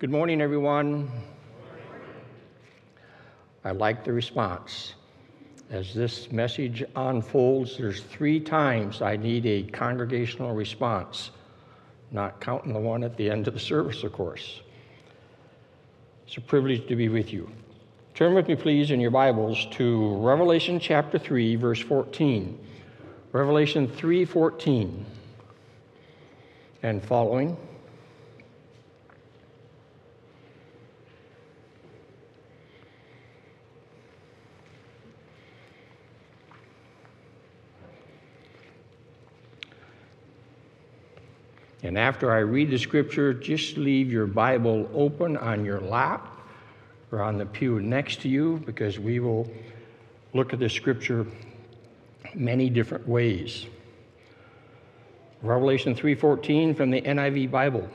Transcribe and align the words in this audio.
Good 0.00 0.10
morning, 0.10 0.40
everyone. 0.40 1.10
I 3.62 3.72
like 3.72 4.02
the 4.02 4.14
response. 4.14 4.94
As 5.68 5.92
this 5.92 6.32
message 6.32 6.82
unfolds, 6.96 7.76
there's 7.76 8.00
three 8.04 8.40
times 8.40 9.02
I 9.02 9.16
need 9.16 9.44
a 9.44 9.64
congregational 9.64 10.54
response, 10.54 11.32
not 12.12 12.40
counting 12.40 12.72
the 12.72 12.78
one 12.78 13.04
at 13.04 13.18
the 13.18 13.28
end 13.28 13.46
of 13.46 13.52
the 13.52 13.60
service, 13.60 14.02
of 14.02 14.14
course. 14.14 14.62
It's 16.26 16.38
a 16.38 16.40
privilege 16.40 16.88
to 16.88 16.96
be 16.96 17.10
with 17.10 17.30
you. 17.30 17.50
Turn 18.14 18.32
with 18.32 18.48
me, 18.48 18.56
please, 18.56 18.90
in 18.92 19.00
your 19.00 19.10
Bibles 19.10 19.66
to 19.72 20.16
Revelation 20.16 20.80
chapter 20.80 21.18
3, 21.18 21.56
verse 21.56 21.80
14. 21.80 22.58
Revelation 23.32 23.86
3:14 23.86 25.04
and 26.82 27.04
following. 27.04 27.58
And 41.82 41.96
after 41.96 42.30
I 42.32 42.38
read 42.38 42.70
the 42.70 42.78
scripture, 42.78 43.32
just 43.32 43.76
leave 43.76 44.12
your 44.12 44.26
Bible 44.26 44.88
open 44.94 45.36
on 45.36 45.64
your 45.64 45.80
lap 45.80 46.36
or 47.10 47.22
on 47.22 47.38
the 47.38 47.46
pew 47.46 47.80
next 47.80 48.20
to 48.22 48.28
you 48.28 48.62
because 48.66 48.98
we 48.98 49.18
will 49.18 49.50
look 50.34 50.52
at 50.52 50.58
the 50.58 50.68
scripture 50.68 51.26
many 52.34 52.68
different 52.68 53.08
ways. 53.08 53.66
Revelation 55.42 55.94
3:14 55.94 56.74
from 56.74 56.90
the 56.90 57.00
NIV 57.00 57.50
Bible. 57.50 57.88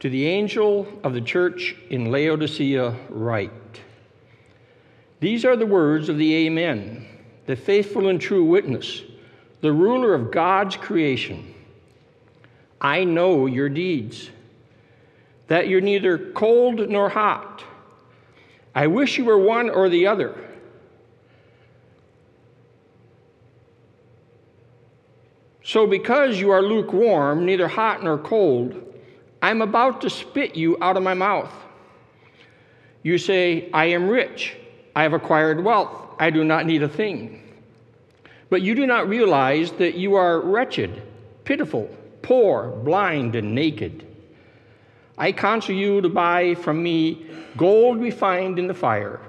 To 0.00 0.08
the 0.08 0.26
angel 0.26 0.86
of 1.02 1.12
the 1.12 1.20
church 1.20 1.76
in 1.90 2.10
Laodicea 2.10 2.94
write. 3.10 3.52
These 5.20 5.44
are 5.44 5.56
the 5.56 5.66
words 5.66 6.08
of 6.08 6.18
the 6.18 6.46
Amen, 6.46 7.06
the 7.46 7.56
faithful 7.56 8.08
and 8.08 8.20
true 8.20 8.44
witness, 8.44 9.02
the 9.60 9.72
ruler 9.72 10.14
of 10.14 10.30
God's 10.30 10.76
creation. 10.76 11.53
I 12.84 13.04
know 13.04 13.46
your 13.46 13.70
deeds, 13.70 14.28
that 15.48 15.68
you're 15.68 15.80
neither 15.80 16.18
cold 16.32 16.86
nor 16.90 17.08
hot. 17.08 17.64
I 18.74 18.88
wish 18.88 19.16
you 19.16 19.24
were 19.24 19.38
one 19.38 19.70
or 19.70 19.88
the 19.88 20.06
other. 20.06 20.38
So, 25.62 25.86
because 25.86 26.38
you 26.38 26.50
are 26.50 26.60
lukewarm, 26.60 27.46
neither 27.46 27.68
hot 27.68 28.04
nor 28.04 28.18
cold, 28.18 28.82
I'm 29.40 29.62
about 29.62 30.02
to 30.02 30.10
spit 30.10 30.54
you 30.54 30.76
out 30.82 30.98
of 30.98 31.02
my 31.02 31.14
mouth. 31.14 31.52
You 33.02 33.16
say, 33.16 33.70
I 33.72 33.86
am 33.86 34.10
rich, 34.10 34.58
I 34.94 35.04
have 35.04 35.14
acquired 35.14 35.64
wealth, 35.64 36.16
I 36.18 36.28
do 36.28 36.44
not 36.44 36.66
need 36.66 36.82
a 36.82 36.88
thing. 36.88 37.40
But 38.50 38.60
you 38.60 38.74
do 38.74 38.86
not 38.86 39.08
realize 39.08 39.72
that 39.72 39.94
you 39.94 40.16
are 40.16 40.40
wretched, 40.42 41.02
pitiful, 41.44 41.88
poor, 42.24 42.70
blind, 42.70 43.36
and 43.36 43.54
naked. 43.54 44.04
I 45.16 45.30
counsel 45.30 45.74
you 45.74 46.00
to 46.00 46.08
buy 46.08 46.56
from 46.56 46.82
me 46.82 47.26
gold 47.56 48.00
refined 48.00 48.58
in 48.58 48.66
the 48.66 48.74
fire, 48.74 49.20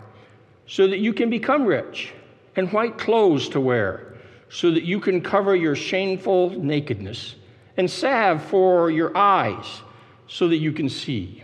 so 0.65 0.87
that 0.87 0.97
you 0.97 1.13
can 1.13 1.29
become 1.29 1.65
rich, 1.65 2.13
and 2.55 2.71
white 2.71 2.97
clothes 2.97 3.49
to 3.49 3.59
wear, 3.59 4.15
so 4.49 4.71
that 4.71 4.83
you 4.83 4.99
can 4.99 5.21
cover 5.21 5.55
your 5.55 5.75
shameful 5.75 6.51
nakedness, 6.51 7.35
and 7.77 7.91
salve 7.91 8.41
for 8.43 8.89
your 8.89 9.15
eyes, 9.15 9.81
so 10.27 10.47
that 10.47 10.57
you 10.57 10.71
can 10.71 10.89
see. 10.89 11.43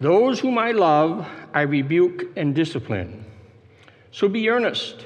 Those 0.00 0.40
whom 0.40 0.56
I 0.56 0.72
love, 0.72 1.28
I 1.52 1.60
rebuke 1.60 2.28
and 2.36 2.54
discipline. 2.54 3.24
So 4.12 4.28
be 4.28 4.48
earnest 4.48 5.04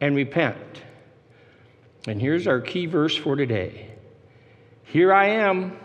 and 0.00 0.16
repent. 0.16 0.56
And 2.06 2.20
here's 2.20 2.46
our 2.46 2.60
key 2.60 2.86
verse 2.86 3.16
for 3.16 3.36
today 3.36 3.90
Here 4.84 5.12
I 5.12 5.26
am. 5.26 5.78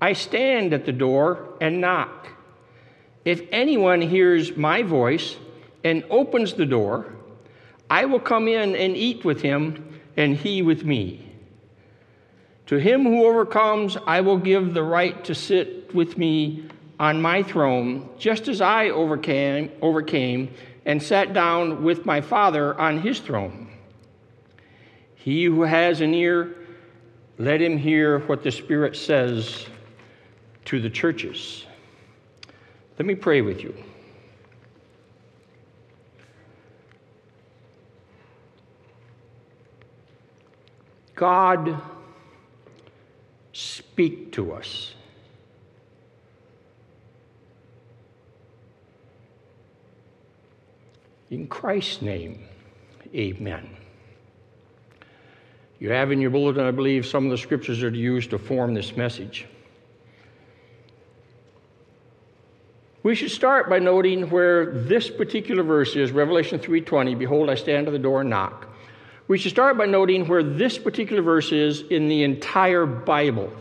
I 0.00 0.12
stand 0.12 0.74
at 0.74 0.84
the 0.84 0.92
door 0.92 1.56
and 1.60 1.80
knock. 1.80 2.28
If 3.24 3.42
anyone 3.50 4.02
hears 4.02 4.56
my 4.56 4.82
voice 4.82 5.36
and 5.82 6.04
opens 6.10 6.54
the 6.54 6.66
door, 6.66 7.12
I 7.88 8.04
will 8.04 8.20
come 8.20 8.48
in 8.48 8.76
and 8.76 8.96
eat 8.96 9.24
with 9.24 9.40
him, 9.40 10.00
and 10.16 10.36
he 10.36 10.62
with 10.62 10.84
me. 10.84 11.32
To 12.66 12.76
him 12.76 13.04
who 13.04 13.26
overcomes, 13.26 13.96
I 14.06 14.20
will 14.20 14.38
give 14.38 14.74
the 14.74 14.82
right 14.82 15.22
to 15.24 15.34
sit 15.34 15.94
with 15.94 16.18
me 16.18 16.68
on 16.98 17.20
my 17.20 17.42
throne, 17.42 18.08
just 18.18 18.48
as 18.48 18.60
I 18.60 18.90
overcame, 18.90 19.70
overcame 19.80 20.54
and 20.86 21.02
sat 21.02 21.32
down 21.32 21.82
with 21.82 22.04
my 22.04 22.20
Father 22.20 22.78
on 22.78 23.00
his 23.00 23.20
throne. 23.20 23.73
He 25.24 25.44
who 25.46 25.62
has 25.62 26.02
an 26.02 26.12
ear, 26.12 26.54
let 27.38 27.62
him 27.62 27.78
hear 27.78 28.18
what 28.26 28.42
the 28.42 28.50
Spirit 28.50 28.94
says 28.94 29.64
to 30.66 30.78
the 30.78 30.90
churches. 30.90 31.64
Let 32.98 33.06
me 33.06 33.14
pray 33.14 33.40
with 33.40 33.62
you. 33.62 33.74
God, 41.14 41.80
speak 43.54 44.30
to 44.32 44.52
us. 44.52 44.92
In 51.30 51.46
Christ's 51.46 52.02
name, 52.02 52.44
amen. 53.14 53.74
You 55.78 55.90
have 55.90 56.12
in 56.12 56.20
your 56.20 56.30
bulletin, 56.30 56.64
I 56.64 56.70
believe, 56.70 57.04
some 57.04 57.24
of 57.24 57.30
the 57.30 57.38
scriptures 57.38 57.80
that 57.80 57.88
are 57.88 57.96
used 57.96 58.30
to 58.30 58.38
form 58.38 58.74
this 58.74 58.96
message. 58.96 59.46
We 63.02 63.14
should 63.14 63.30
start 63.30 63.68
by 63.68 63.80
noting 63.80 64.30
where 64.30 64.64
this 64.64 65.10
particular 65.10 65.62
verse 65.62 65.94
is, 65.94 66.10
Revelation 66.10 66.58
3:20, 66.58 67.18
behold 67.18 67.50
I 67.50 67.54
stand 67.54 67.86
at 67.86 67.92
the 67.92 67.98
door 67.98 68.22
and 68.22 68.30
knock. 68.30 68.68
We 69.28 69.36
should 69.36 69.50
start 69.50 69.76
by 69.76 69.86
noting 69.86 70.26
where 70.26 70.42
this 70.42 70.78
particular 70.78 71.20
verse 71.20 71.52
is 71.52 71.82
in 71.82 72.08
the 72.08 72.22
entire 72.22 72.86
Bible, 72.86 73.52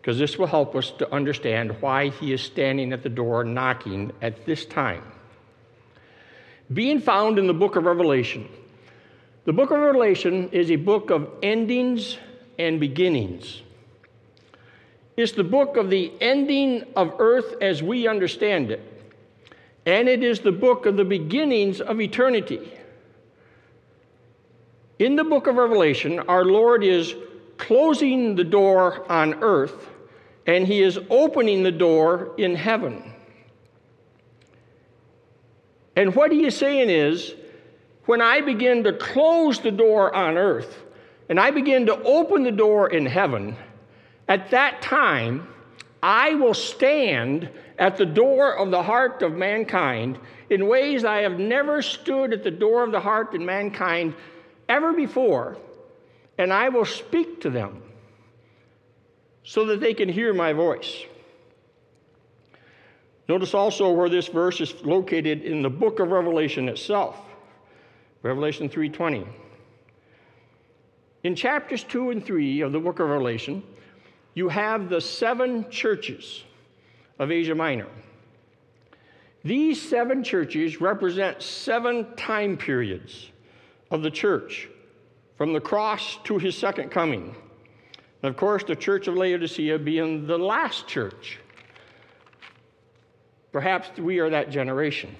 because 0.00 0.18
this 0.18 0.38
will 0.38 0.46
help 0.46 0.76
us 0.76 0.90
to 0.98 1.12
understand 1.12 1.80
why 1.80 2.10
he 2.10 2.32
is 2.32 2.40
standing 2.40 2.92
at 2.92 3.02
the 3.02 3.08
door 3.08 3.42
knocking 3.42 4.12
at 4.22 4.46
this 4.46 4.64
time. 4.64 5.02
Being 6.72 7.00
found 7.00 7.38
in 7.38 7.46
the 7.46 7.54
book 7.54 7.76
of 7.76 7.84
Revelation, 7.84 8.48
the 9.48 9.54
book 9.54 9.70
of 9.70 9.78
Revelation 9.78 10.50
is 10.52 10.70
a 10.70 10.76
book 10.76 11.08
of 11.08 11.26
endings 11.42 12.18
and 12.58 12.78
beginnings. 12.78 13.62
It's 15.16 15.32
the 15.32 15.42
book 15.42 15.78
of 15.78 15.88
the 15.88 16.12
ending 16.20 16.84
of 16.94 17.14
earth 17.18 17.54
as 17.62 17.82
we 17.82 18.06
understand 18.06 18.70
it, 18.70 18.82
and 19.86 20.06
it 20.06 20.22
is 20.22 20.40
the 20.40 20.52
book 20.52 20.84
of 20.84 20.98
the 20.98 21.04
beginnings 21.06 21.80
of 21.80 21.98
eternity. 21.98 22.74
In 24.98 25.16
the 25.16 25.24
book 25.24 25.46
of 25.46 25.56
Revelation, 25.56 26.18
our 26.18 26.44
Lord 26.44 26.84
is 26.84 27.14
closing 27.56 28.34
the 28.34 28.44
door 28.44 29.10
on 29.10 29.42
earth 29.42 29.88
and 30.46 30.66
he 30.66 30.82
is 30.82 30.98
opening 31.08 31.62
the 31.62 31.72
door 31.72 32.34
in 32.36 32.54
heaven. 32.54 33.14
And 35.96 36.14
what 36.14 36.32
he 36.32 36.44
is 36.44 36.54
saying 36.54 36.90
is 36.90 37.34
when 38.08 38.22
I 38.22 38.40
begin 38.40 38.84
to 38.84 38.94
close 38.94 39.60
the 39.60 39.70
door 39.70 40.14
on 40.16 40.38
earth 40.38 40.82
and 41.28 41.38
I 41.38 41.50
begin 41.50 41.84
to 41.84 42.02
open 42.04 42.42
the 42.42 42.50
door 42.50 42.88
in 42.88 43.04
heaven, 43.04 43.54
at 44.26 44.50
that 44.50 44.80
time, 44.80 45.46
I 46.02 46.32
will 46.32 46.54
stand 46.54 47.50
at 47.78 47.98
the 47.98 48.06
door 48.06 48.56
of 48.56 48.70
the 48.70 48.82
heart 48.82 49.20
of 49.20 49.34
mankind 49.34 50.18
in 50.48 50.68
ways 50.68 51.04
I 51.04 51.18
have 51.18 51.38
never 51.38 51.82
stood 51.82 52.32
at 52.32 52.42
the 52.42 52.50
door 52.50 52.82
of 52.82 52.92
the 52.92 53.00
heart 53.00 53.34
of 53.34 53.42
mankind 53.42 54.14
ever 54.70 54.94
before, 54.94 55.58
and 56.38 56.50
I 56.50 56.70
will 56.70 56.86
speak 56.86 57.42
to 57.42 57.50
them 57.50 57.82
so 59.42 59.66
that 59.66 59.80
they 59.80 59.92
can 59.92 60.08
hear 60.08 60.32
my 60.32 60.54
voice. 60.54 61.04
Notice 63.28 63.52
also 63.52 63.92
where 63.92 64.08
this 64.08 64.28
verse 64.28 64.62
is 64.62 64.74
located 64.82 65.42
in 65.42 65.60
the 65.60 65.68
book 65.68 66.00
of 66.00 66.10
Revelation 66.10 66.70
itself. 66.70 67.27
Revelation 68.22 68.68
3:20. 68.68 69.26
In 71.24 71.34
chapters 71.34 71.84
2 71.84 72.10
and 72.10 72.24
3 72.24 72.60
of 72.60 72.72
the 72.72 72.78
book 72.78 73.00
of 73.00 73.08
Revelation, 73.08 73.62
you 74.34 74.48
have 74.48 74.88
the 74.88 75.00
seven 75.00 75.68
churches 75.70 76.44
of 77.18 77.30
Asia 77.30 77.54
Minor. 77.54 77.88
These 79.44 79.80
seven 79.80 80.22
churches 80.22 80.80
represent 80.80 81.42
seven 81.42 82.14
time 82.16 82.56
periods 82.56 83.30
of 83.90 84.02
the 84.02 84.10
church 84.10 84.68
from 85.36 85.52
the 85.52 85.60
cross 85.60 86.18
to 86.24 86.38
his 86.38 86.56
second 86.56 86.90
coming. 86.90 87.34
And 88.22 88.30
of 88.30 88.36
course, 88.36 88.64
the 88.64 88.74
church 88.74 89.06
of 89.06 89.14
Laodicea 89.14 89.78
being 89.78 90.26
the 90.26 90.38
last 90.38 90.88
church. 90.88 91.38
Perhaps 93.52 93.98
we 93.98 94.18
are 94.18 94.28
that 94.30 94.50
generation. 94.50 95.14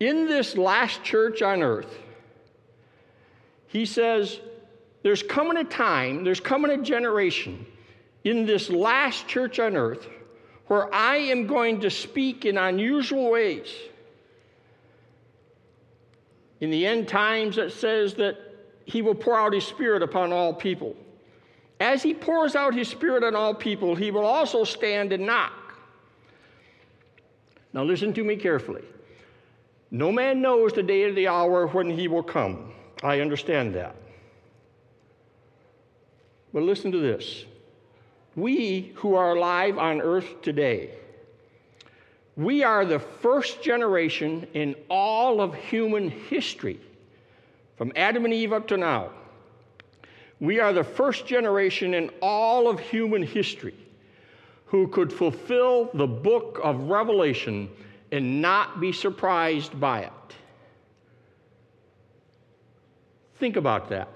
In 0.00 0.26
this 0.26 0.56
last 0.56 1.02
church 1.02 1.42
on 1.42 1.62
earth, 1.62 1.98
he 3.68 3.86
says, 3.86 4.40
There's 5.02 5.22
coming 5.22 5.56
a 5.56 5.64
time, 5.64 6.24
there's 6.24 6.40
coming 6.40 6.70
a 6.70 6.82
generation 6.82 7.66
in 8.24 8.46
this 8.46 8.70
last 8.70 9.28
church 9.28 9.58
on 9.60 9.76
earth 9.76 10.08
where 10.66 10.92
I 10.94 11.16
am 11.16 11.46
going 11.46 11.80
to 11.80 11.90
speak 11.90 12.44
in 12.44 12.56
unusual 12.56 13.30
ways. 13.30 13.72
In 16.60 16.70
the 16.70 16.86
end 16.86 17.06
times, 17.06 17.58
it 17.58 17.72
says 17.72 18.14
that 18.14 18.38
he 18.86 19.02
will 19.02 19.14
pour 19.14 19.38
out 19.38 19.52
his 19.52 19.64
spirit 19.64 20.02
upon 20.02 20.32
all 20.32 20.54
people. 20.54 20.96
As 21.80 22.02
he 22.02 22.14
pours 22.14 22.56
out 22.56 22.74
his 22.74 22.88
spirit 22.88 23.22
on 23.22 23.34
all 23.34 23.54
people, 23.54 23.94
he 23.94 24.10
will 24.10 24.24
also 24.24 24.64
stand 24.64 25.12
and 25.12 25.26
knock. 25.26 25.52
Now, 27.72 27.84
listen 27.84 28.14
to 28.14 28.24
me 28.24 28.36
carefully. 28.36 28.84
No 29.94 30.10
man 30.10 30.42
knows 30.42 30.72
the 30.72 30.82
day 30.82 31.04
or 31.04 31.12
the 31.12 31.28
hour 31.28 31.68
when 31.68 31.88
he 31.88 32.08
will 32.08 32.24
come. 32.24 32.72
I 33.04 33.20
understand 33.20 33.76
that. 33.76 33.94
But 36.52 36.64
listen 36.64 36.90
to 36.90 36.98
this 36.98 37.44
we 38.34 38.92
who 38.96 39.14
are 39.14 39.36
alive 39.36 39.78
on 39.78 40.00
earth 40.00 40.42
today, 40.42 40.90
we 42.36 42.64
are 42.64 42.84
the 42.84 42.98
first 42.98 43.62
generation 43.62 44.48
in 44.52 44.74
all 44.90 45.40
of 45.40 45.54
human 45.54 46.10
history, 46.10 46.80
from 47.76 47.92
Adam 47.94 48.24
and 48.24 48.34
Eve 48.34 48.52
up 48.52 48.66
to 48.66 48.76
now. 48.76 49.10
We 50.40 50.58
are 50.58 50.72
the 50.72 50.82
first 50.82 51.24
generation 51.24 51.94
in 51.94 52.10
all 52.20 52.68
of 52.68 52.80
human 52.80 53.22
history 53.22 53.76
who 54.66 54.88
could 54.88 55.12
fulfill 55.12 55.88
the 55.94 56.08
book 56.08 56.58
of 56.64 56.80
Revelation 56.88 57.70
and 58.14 58.40
not 58.40 58.78
be 58.78 58.92
surprised 58.92 59.78
by 59.80 60.02
it. 60.02 60.12
Think 63.40 63.56
about 63.56 63.88
that. 63.88 64.08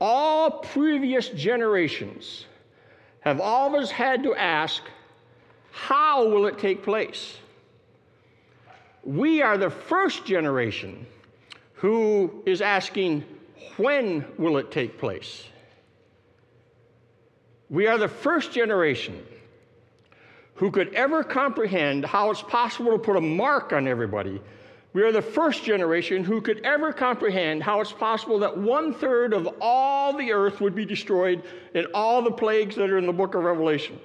All 0.00 0.52
previous 0.52 1.30
generations 1.30 2.46
have 3.22 3.40
always 3.40 3.90
had 3.90 4.22
to 4.22 4.36
ask, 4.36 4.84
how 5.72 6.28
will 6.28 6.46
it 6.46 6.60
take 6.60 6.84
place? 6.84 7.38
We 9.02 9.42
are 9.42 9.58
the 9.58 9.70
first 9.70 10.24
generation 10.24 11.06
who 11.74 12.40
is 12.46 12.62
asking, 12.62 13.24
when 13.78 14.24
will 14.38 14.58
it 14.58 14.70
take 14.70 14.96
place? 14.96 15.44
We 17.68 17.88
are 17.88 17.98
the 17.98 18.06
first 18.06 18.52
generation 18.52 19.26
who 20.60 20.70
could 20.70 20.92
ever 20.92 21.24
comprehend 21.24 22.04
how 22.04 22.30
it's 22.30 22.42
possible 22.42 22.92
to 22.92 22.98
put 22.98 23.16
a 23.16 23.20
mark 23.20 23.72
on 23.72 23.88
everybody. 23.88 24.42
We 24.92 25.02
are 25.02 25.10
the 25.10 25.22
first 25.22 25.64
generation 25.64 26.22
who 26.22 26.42
could 26.42 26.60
ever 26.66 26.92
comprehend 26.92 27.62
how 27.62 27.80
it's 27.80 27.92
possible 27.92 28.38
that 28.40 28.58
one 28.58 28.92
third 28.92 29.32
of 29.32 29.48
all 29.58 30.12
the 30.12 30.32
earth 30.32 30.60
would 30.60 30.74
be 30.74 30.84
destroyed 30.84 31.42
in 31.72 31.86
all 31.94 32.20
the 32.20 32.30
plagues 32.30 32.76
that 32.76 32.90
are 32.90 32.98
in 32.98 33.06
the 33.06 33.12
book 33.12 33.34
of 33.34 33.42
Revelation. 33.42 33.98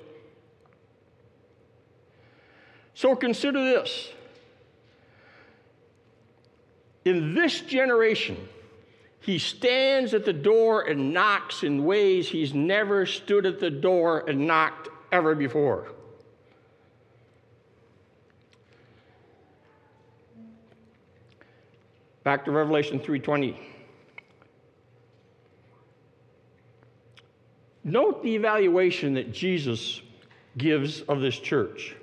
So 2.94 3.18
consider 3.18 3.62
this. 3.62 4.14
In 7.04 7.36
this 7.36 7.60
generation, 7.60 8.48
he 9.20 9.40
stands 9.40 10.14
at 10.14 10.24
the 10.24 10.32
door 10.32 10.84
and 10.84 11.12
knocks 11.12 11.64
in 11.64 11.84
ways 11.84 12.30
he's 12.30 12.54
never 12.54 13.06
stood 13.06 13.46
at 13.46 13.60
the 13.60 13.72
door 13.72 14.24
and 14.30 14.48
knocked 14.48 14.88
ever 15.12 15.36
before. 15.36 15.90
Back 22.26 22.44
to 22.46 22.52
Revelation 22.52 23.00
3:20. 23.00 23.56
Note 27.84 28.24
the 28.24 28.34
evaluation 28.34 29.14
that 29.14 29.32
Jesus 29.32 30.02
gives 30.58 31.02
of 31.02 31.22
this 31.22 31.38
church. 31.38 31.96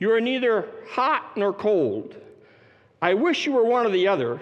You 0.00 0.10
are 0.10 0.20
neither 0.20 0.68
hot 0.88 1.36
nor 1.36 1.52
cold. 1.52 2.16
I 3.00 3.14
wish 3.14 3.46
you 3.46 3.52
were 3.52 3.64
one 3.64 3.86
or 3.86 3.90
the 3.90 4.08
other, 4.08 4.40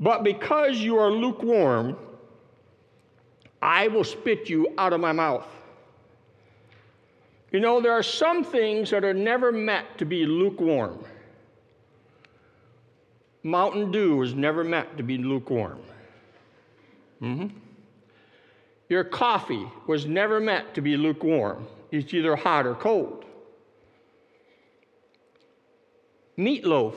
but 0.00 0.24
because 0.24 0.78
you 0.78 0.96
are 0.96 1.10
lukewarm, 1.10 1.98
I 3.60 3.88
will 3.88 4.04
spit 4.04 4.48
you 4.48 4.72
out 4.78 4.94
of 4.94 5.00
my 5.00 5.12
mouth. 5.12 5.46
You 7.52 7.60
know, 7.60 7.82
there 7.82 7.92
are 7.92 8.02
some 8.02 8.42
things 8.42 8.88
that 8.88 9.04
are 9.04 9.12
never 9.12 9.52
meant 9.52 9.98
to 9.98 10.06
be 10.06 10.24
lukewarm. 10.24 11.04
Mountain 13.46 13.92
Dew 13.92 14.16
was 14.16 14.34
never 14.34 14.64
meant 14.64 14.96
to 14.96 15.04
be 15.04 15.18
lukewarm. 15.18 15.78
Mm-hmm. 17.22 17.56
Your 18.88 19.04
coffee 19.04 19.70
was 19.86 20.04
never 20.04 20.40
meant 20.40 20.74
to 20.74 20.80
be 20.80 20.96
lukewarm. 20.96 21.68
It's 21.92 22.12
either 22.12 22.34
hot 22.34 22.66
or 22.66 22.74
cold. 22.74 23.24
Meatloaf 26.36 26.96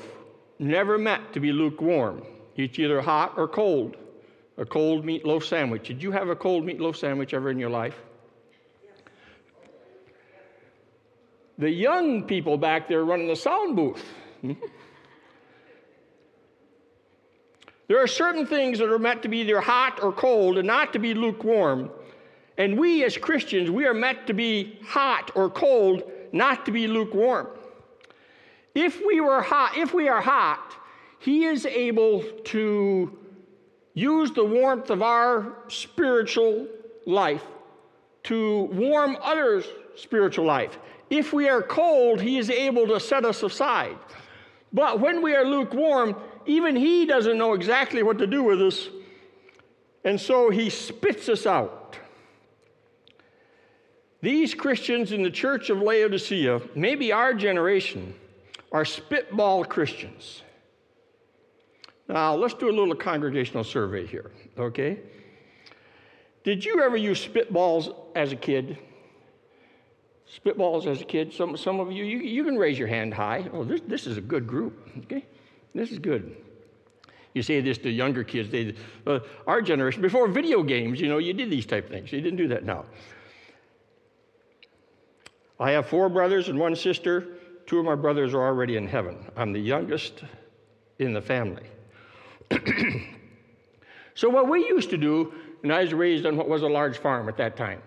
never 0.57 0.97
meant 0.97 1.33
to 1.33 1.39
be 1.39 1.51
lukewarm. 1.51 2.23
It's 2.55 2.79
either 2.79 2.99
hot 2.99 3.35
or 3.37 3.47
cold. 3.47 3.95
A 4.57 4.65
cold 4.65 5.05
meatloaf 5.05 5.43
sandwich. 5.43 5.87
Did 5.87 6.01
you 6.01 6.11
have 6.11 6.29
a 6.29 6.35
cold 6.35 6.65
meatloaf 6.65 6.95
sandwich 6.95 7.35
ever 7.35 7.51
in 7.51 7.59
your 7.59 7.69
life? 7.69 7.95
The 11.59 11.69
young 11.69 12.23
people 12.23 12.57
back 12.57 12.87
there 12.87 13.05
running 13.05 13.27
the 13.27 13.35
sound 13.35 13.75
booth. 13.75 14.03
Mm-hmm. 14.43 14.65
There 17.89 18.01
are 18.01 18.07
certain 18.07 18.45
things 18.45 18.77
that 18.77 18.89
are 18.89 18.99
meant 18.99 19.23
to 19.23 19.27
be 19.27 19.39
either 19.39 19.59
hot 19.59 20.01
or 20.03 20.13
cold 20.13 20.59
and 20.59 20.67
not 20.67 20.93
to 20.93 20.99
be 20.99 21.15
lukewarm. 21.15 21.89
And 22.59 22.77
we 22.77 23.03
as 23.03 23.17
Christians, 23.17 23.71
we 23.71 23.85
are 23.85 23.95
meant 23.95 24.27
to 24.27 24.33
be 24.33 24.77
hot 24.85 25.31
or 25.33 25.49
cold, 25.49 26.03
not 26.31 26.67
to 26.67 26.71
be 26.71 26.87
lukewarm. 26.87 27.47
If 28.75 29.01
we 29.03 29.21
were 29.21 29.41
hot, 29.41 29.75
if 29.75 29.91
we 29.91 30.07
are 30.07 30.21
hot, 30.21 30.75
he 31.17 31.45
is 31.45 31.65
able 31.65 32.23
to 32.45 33.17
use 33.95 34.31
the 34.31 34.45
warmth 34.45 34.91
of 34.91 35.01
our 35.01 35.57
spiritual 35.67 36.67
life 37.07 37.43
to 38.25 38.69
warm 38.71 39.17
others' 39.19 39.65
spiritual 39.95 40.45
life. 40.45 40.77
If 41.09 41.33
we 41.33 41.49
are 41.49 41.63
cold, 41.63 42.21
he 42.21 42.37
is 42.37 42.51
able 42.51 42.85
to 42.85 42.99
set 42.99 43.25
us 43.25 43.41
aside. 43.41 43.97
But 44.71 44.99
when 44.99 45.23
we 45.23 45.35
are 45.35 45.43
lukewarm, 45.43 46.15
even 46.49 46.75
he 46.75 47.05
doesn't 47.05 47.37
know 47.37 47.53
exactly 47.53 48.01
what 48.01 48.17
to 48.17 48.27
do 48.27 48.43
with 48.43 48.59
us. 48.61 48.89
And 50.03 50.19
so 50.19 50.49
he 50.49 50.69
spits 50.69 51.29
us 51.29 51.45
out. 51.45 51.97
These 54.21 54.55
Christians 54.55 55.11
in 55.11 55.21
the 55.21 55.29
church 55.29 55.69
of 55.69 55.81
Laodicea, 55.81 56.61
maybe 56.75 57.11
our 57.11 57.33
generation, 57.33 58.15
are 58.71 58.83
spitball 58.83 59.63
Christians. 59.63 60.41
Now, 62.07 62.35
let's 62.35 62.55
do 62.55 62.69
a 62.69 62.73
little 62.73 62.95
congregational 62.95 63.63
survey 63.63 64.07
here, 64.07 64.31
okay? 64.57 64.99
Did 66.43 66.65
you 66.65 66.81
ever 66.81 66.97
use 66.97 67.25
spitballs 67.25 67.95
as 68.15 68.31
a 68.31 68.35
kid? 68.35 68.79
Spitballs 70.43 70.87
as 70.87 71.01
a 71.01 71.05
kid? 71.05 71.31
Some, 71.31 71.55
some 71.55 71.79
of 71.79 71.91
you, 71.91 72.03
you, 72.03 72.17
you 72.17 72.43
can 72.43 72.57
raise 72.57 72.79
your 72.79 72.87
hand 72.87 73.13
high. 73.13 73.47
Oh, 73.53 73.63
this, 73.63 73.81
this 73.87 74.07
is 74.07 74.17
a 74.17 74.21
good 74.21 74.47
group, 74.47 74.87
okay? 75.03 75.25
This 75.73 75.91
is 75.91 75.99
good. 75.99 76.35
You 77.33 77.43
say 77.43 77.61
this 77.61 77.77
to 77.79 77.89
younger 77.89 78.23
kids. 78.23 78.49
They, 78.49 78.75
uh, 79.05 79.19
our 79.45 79.61
generation, 79.61 80.01
before 80.01 80.27
video 80.27 80.63
games, 80.63 80.99
you 80.99 81.07
know, 81.07 81.19
you 81.19 81.33
did 81.33 81.49
these 81.49 81.65
type 81.65 81.85
of 81.85 81.91
things. 81.91 82.11
You 82.11 82.21
didn't 82.21 82.37
do 82.37 82.47
that 82.49 82.63
now. 82.63 82.85
I 85.59 85.71
have 85.71 85.87
four 85.87 86.09
brothers 86.09 86.49
and 86.49 86.57
one 86.57 86.75
sister. 86.75 87.27
Two 87.65 87.79
of 87.79 87.85
my 87.85 87.95
brothers 87.95 88.33
are 88.33 88.41
already 88.41 88.77
in 88.77 88.87
heaven. 88.87 89.17
I'm 89.35 89.53
the 89.53 89.59
youngest 89.59 90.23
in 90.97 91.13
the 91.13 91.21
family. 91.21 91.63
so, 94.15 94.29
what 94.29 94.49
we 94.49 94.67
used 94.67 94.89
to 94.89 94.97
do, 94.97 95.33
and 95.61 95.71
I 95.71 95.81
was 95.81 95.93
raised 95.93 96.25
on 96.25 96.35
what 96.35 96.49
was 96.49 96.63
a 96.63 96.67
large 96.67 96.97
farm 96.97 97.29
at 97.29 97.37
that 97.37 97.55
time. 97.55 97.81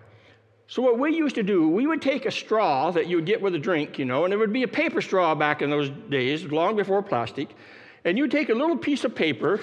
So, 0.67 0.81
what 0.81 0.97
we 0.97 1.15
used 1.15 1.35
to 1.35 1.43
do, 1.43 1.67
we 1.67 1.87
would 1.87 2.01
take 2.01 2.25
a 2.25 2.31
straw 2.31 2.91
that 2.91 3.07
you 3.07 3.17
would 3.17 3.25
get 3.25 3.41
with 3.41 3.53
a 3.53 3.59
drink, 3.59 3.99
you 3.99 4.05
know, 4.05 4.23
and 4.23 4.33
it 4.33 4.37
would 4.37 4.53
be 4.53 4.63
a 4.63 4.67
paper 4.67 5.01
straw 5.01 5.35
back 5.35 5.61
in 5.61 5.69
those 5.69 5.89
days, 6.09 6.45
long 6.45 6.75
before 6.75 7.03
plastic. 7.03 7.49
And 8.05 8.17
you 8.17 8.23
would 8.23 8.31
take 8.31 8.49
a 8.49 8.53
little 8.53 8.77
piece 8.77 9.03
of 9.03 9.13
paper, 9.13 9.59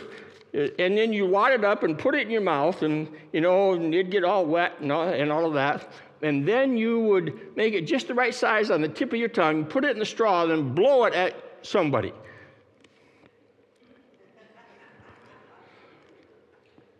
uh, 0.55 0.69
and 0.79 0.97
then 0.97 1.13
you 1.13 1.27
wad 1.27 1.53
it 1.53 1.65
up 1.65 1.83
and 1.83 1.99
put 1.99 2.15
it 2.15 2.23
in 2.23 2.31
your 2.31 2.43
mouth, 2.43 2.83
and, 2.83 3.09
you 3.33 3.41
know, 3.41 3.73
and 3.73 3.95
it'd 3.95 4.11
get 4.11 4.25
all 4.25 4.45
wet 4.45 4.81
and 4.81 4.93
all, 4.93 5.09
and 5.09 5.33
all 5.33 5.47
of 5.47 5.55
that. 5.55 5.89
And 6.23 6.47
then 6.47 6.77
you 6.77 7.01
would 7.01 7.57
make 7.57 7.73
it 7.73 7.87
just 7.87 8.07
the 8.07 8.15
right 8.15 8.35
size 8.35 8.71
on 8.71 8.83
the 8.83 8.89
tip 8.89 9.13
of 9.13 9.19
your 9.19 9.29
tongue, 9.29 9.65
put 9.65 9.85
it 9.85 9.91
in 9.91 9.99
the 9.99 10.05
straw, 10.05 10.45
then 10.45 10.75
blow 10.75 11.05
it 11.05 11.15
at 11.15 11.35
somebody. 11.63 12.13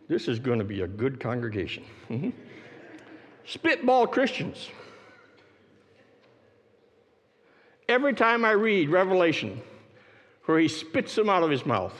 This 0.09 0.27
is 0.27 0.41
going 0.41 0.59
to 0.59 0.65
be 0.65 0.81
a 0.81 0.89
good 0.89 1.21
congregation. 1.21 1.85
Spitball 3.51 4.07
Christians. 4.07 4.69
Every 7.89 8.15
time 8.15 8.45
I 8.45 8.53
read 8.53 8.91
Revelation, 8.91 9.61
where 10.45 10.61
he 10.61 10.69
spits 10.69 11.17
them 11.17 11.29
out 11.29 11.43
of 11.43 11.51
his 11.51 11.67
mouth, 11.67 11.95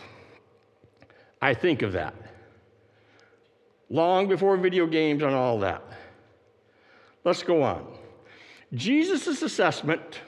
I 1.43 1.55
think 1.55 1.83
of 1.83 1.91
that. 1.93 2.15
Long 3.89 4.29
before 4.29 4.57
video 4.59 4.87
games 4.87 5.25
and 5.25 5.35
all 5.35 5.59
that. 5.59 5.83
Let's 7.25 7.43
go 7.43 7.65
on. 7.65 7.85
Jesus' 8.73 9.43
assessment 9.43 10.21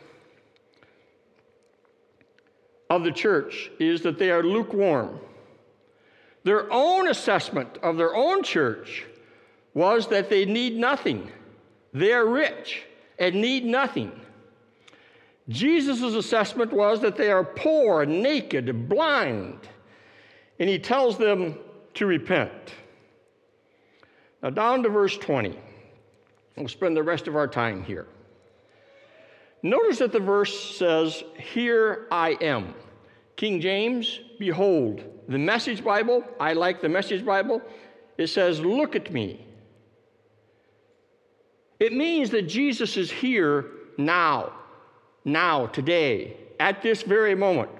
of 2.90 3.04
the 3.04 3.12
church 3.12 3.70
is 3.78 4.02
that 4.02 4.18
they 4.18 4.32
are 4.32 4.42
lukewarm. 4.42 5.20
Their 6.42 6.66
own 6.72 7.06
assessment 7.06 7.78
of 7.80 7.96
their 7.96 8.12
own 8.12 8.42
church 8.42 9.06
was 9.74 10.08
that 10.08 10.28
they 10.28 10.44
need 10.44 10.76
nothing. 10.76 11.30
They 11.92 12.12
are 12.12 12.26
rich 12.26 12.82
and 13.18 13.34
need 13.34 13.64
nothing. 13.64 14.12
Jesus' 15.48 16.02
assessment 16.02 16.72
was 16.72 17.00
that 17.00 17.16
they 17.16 17.30
are 17.30 17.44
poor, 17.44 18.06
naked, 18.06 18.88
blind, 18.88 19.58
and 20.58 20.68
he 20.68 20.78
tells 20.78 21.18
them 21.18 21.56
to 21.94 22.06
repent. 22.06 22.52
Now, 24.42 24.50
down 24.50 24.82
to 24.82 24.88
verse 24.88 25.16
20. 25.18 25.58
We'll 26.56 26.68
spend 26.68 26.96
the 26.96 27.02
rest 27.02 27.28
of 27.28 27.36
our 27.36 27.48
time 27.48 27.82
here. 27.82 28.06
Notice 29.62 29.98
that 29.98 30.12
the 30.12 30.20
verse 30.20 30.76
says, 30.76 31.22
Here 31.36 32.06
I 32.10 32.36
am. 32.40 32.74
King 33.36 33.60
James, 33.60 34.20
behold. 34.38 35.02
The 35.28 35.38
Message 35.38 35.84
Bible, 35.84 36.24
I 36.40 36.52
like 36.52 36.80
the 36.80 36.88
Message 36.88 37.24
Bible, 37.24 37.62
it 38.18 38.26
says, 38.26 38.60
Look 38.60 38.96
at 38.96 39.12
me. 39.12 39.46
It 41.82 41.92
means 41.92 42.30
that 42.30 42.42
Jesus 42.42 42.96
is 42.96 43.10
here 43.10 43.66
now, 43.98 44.52
now, 45.24 45.66
today, 45.66 46.36
at 46.60 46.80
this 46.80 47.02
very 47.02 47.34
moment. 47.34 47.70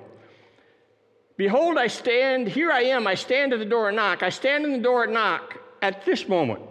Behold, 1.37 1.79
I 1.79 1.87
stand, 1.87 2.49
here 2.49 2.73
I 2.73 2.81
am, 2.81 3.07
I 3.07 3.15
stand 3.15 3.53
at 3.53 3.61
the 3.61 3.65
door 3.65 3.87
and 3.87 3.97
knock. 3.97 4.25
I 4.25 4.31
stand 4.31 4.65
in 4.65 4.73
the 4.73 4.81
door 4.81 5.05
and 5.05 5.13
knock 5.13 5.57
at 5.83 6.05
this 6.05 6.27
moment. 6.27 6.65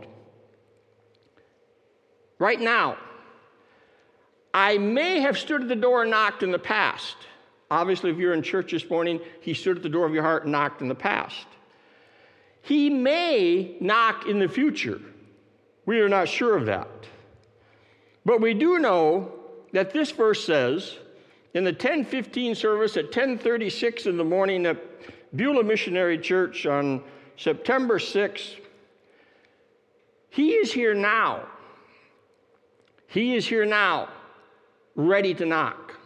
Right 2.38 2.60
now. 2.60 2.98
I 4.54 4.78
may 4.78 5.22
have 5.22 5.38
stood 5.38 5.62
at 5.62 5.70
the 5.70 5.76
door 5.78 6.02
and 6.02 6.12
knocked 6.12 6.44
in 6.44 6.52
the 6.52 6.60
past. 6.60 7.16
Obviously, 7.70 8.12
if 8.12 8.18
you're 8.18 8.34
in 8.34 8.44
church 8.44 8.72
this 8.74 8.90
morning, 8.90 9.22
he 9.40 9.54
stood 9.54 9.78
at 9.78 9.84
the 9.84 9.88
door 9.88 10.06
of 10.06 10.14
your 10.14 10.24
heart 10.24 10.44
and 10.44 10.52
knocked 10.52 10.82
in 10.82 10.90
the 10.90 10.96
past. 10.96 11.48
He 12.62 12.90
may 12.90 13.78
knock 13.80 14.28
in 14.28 14.38
the 14.38 14.50
future. 14.50 15.00
We 15.86 16.02
are 16.02 16.10
not 16.10 16.28
sure 16.28 16.58
of 16.58 16.66
that. 16.66 16.90
But 18.26 18.42
we 18.42 18.54
do 18.54 18.80
know 18.80 19.32
that 19.74 19.92
this 19.92 20.12
verse 20.12 20.46
says 20.46 20.98
in 21.54 21.64
the 21.64 21.72
1015 21.72 22.56
service 22.56 22.98
at 22.98 23.06
1036 23.06 24.06
in 24.06 24.18
the 24.18 24.24
morning 24.24 24.66
at 24.66 24.78
Beulah 25.36 25.64
Missionary 25.64 26.18
Church 26.18 26.66
on 26.66 27.04
September 27.38 27.98
6th, 27.98 28.56
he 30.30 30.52
is 30.52 30.72
here 30.72 30.94
now. 30.94 31.48
He 33.08 33.36
is 33.36 33.48
here 33.48 33.66
now 33.66 34.10
ready 34.96 35.34
to 35.34 35.46
knock 35.46 35.98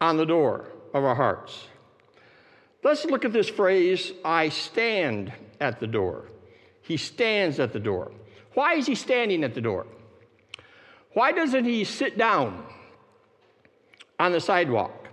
on 0.00 0.16
the 0.16 0.26
door 0.26 0.66
of 0.92 1.04
our 1.04 1.14
hearts. 1.14 1.66
Let's 2.84 3.04
look 3.06 3.24
at 3.24 3.32
this 3.32 3.48
phrase 3.48 4.12
I 4.24 4.50
stand 4.50 5.32
at 5.60 5.80
the 5.80 5.86
door. 5.86 6.28
He 6.82 6.96
stands 6.98 7.58
at 7.58 7.72
the 7.72 7.80
door. 7.80 8.12
Why 8.52 8.74
is 8.74 8.86
he 8.86 8.94
standing 8.94 9.42
at 9.42 9.54
the 9.54 9.60
door? 9.60 9.86
Why 11.14 11.32
doesn't 11.32 11.64
he 11.64 11.84
sit 11.84 12.18
down 12.18 12.64
on 14.18 14.32
the 14.32 14.40
sidewalk? 14.40 15.08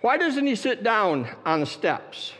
Why 0.00 0.16
doesn't 0.16 0.46
he 0.46 0.54
sit 0.54 0.82
down 0.82 1.28
on 1.46 1.60
the 1.60 1.66
steps? 1.66 2.32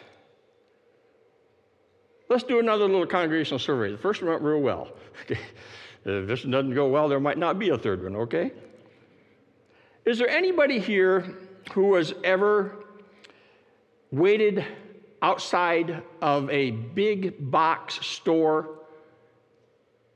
Let's 2.29 2.43
do 2.43 2.59
another 2.59 2.87
little 2.87 3.07
congregational 3.07 3.59
survey. 3.59 3.93
The 3.93 3.99
first 3.99 4.23
one 4.23 4.31
went 4.31 4.43
real 4.43 4.61
well. 4.61 4.89
if 5.29 6.27
this 6.27 6.43
doesn't 6.43 6.75
go 6.75 6.89
well, 6.89 7.09
there 7.09 7.21
might 7.21 7.39
not 7.39 7.59
be 7.59 7.69
a 7.69 7.79
third 7.79 8.03
one, 8.03 8.17
okay? 8.17 8.53
Is 10.05 10.19
there 10.19 10.29
anybody 10.29 10.79
here 10.79 11.37
who 11.73 11.95
has 11.95 12.15
ever 12.25 12.85
waited 14.11 14.65
outside 15.23 16.03
of 16.21 16.51
a 16.51 16.71
big 16.71 17.51
box 17.51 18.05
store 18.07 18.69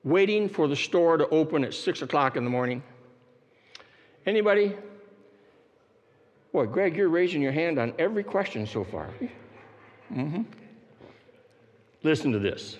waiting 0.04 0.48
for 0.48 0.68
the 0.68 0.76
store 0.76 1.16
to 1.16 1.28
open 1.28 1.64
at 1.64 1.74
six 1.74 2.02
o'clock 2.02 2.36
in 2.36 2.44
the 2.44 2.50
morning? 2.50 2.82
Anybody? 4.26 4.76
Boy, 6.52 6.66
Greg, 6.66 6.96
you're 6.96 7.08
raising 7.08 7.42
your 7.42 7.52
hand 7.52 7.78
on 7.78 7.94
every 7.98 8.22
question 8.22 8.66
so 8.66 8.84
far. 8.84 9.10
Mm-hmm. 10.12 10.42
Listen 12.02 12.32
to 12.32 12.38
this. 12.38 12.78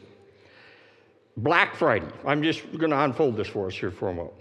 Black 1.36 1.76
Friday. 1.76 2.08
I'm 2.26 2.42
just 2.42 2.64
going 2.76 2.90
to 2.90 3.00
unfold 3.00 3.36
this 3.36 3.48
for 3.48 3.66
us 3.66 3.74
here 3.74 3.90
for 3.90 4.08
a 4.08 4.14
moment. 4.14 4.34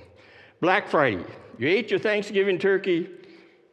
Black 0.61 0.87
Friday. 0.87 1.23
You 1.57 1.67
ate 1.67 1.91
your 1.91 1.99
Thanksgiving 1.99 2.57
turkey. 2.57 3.09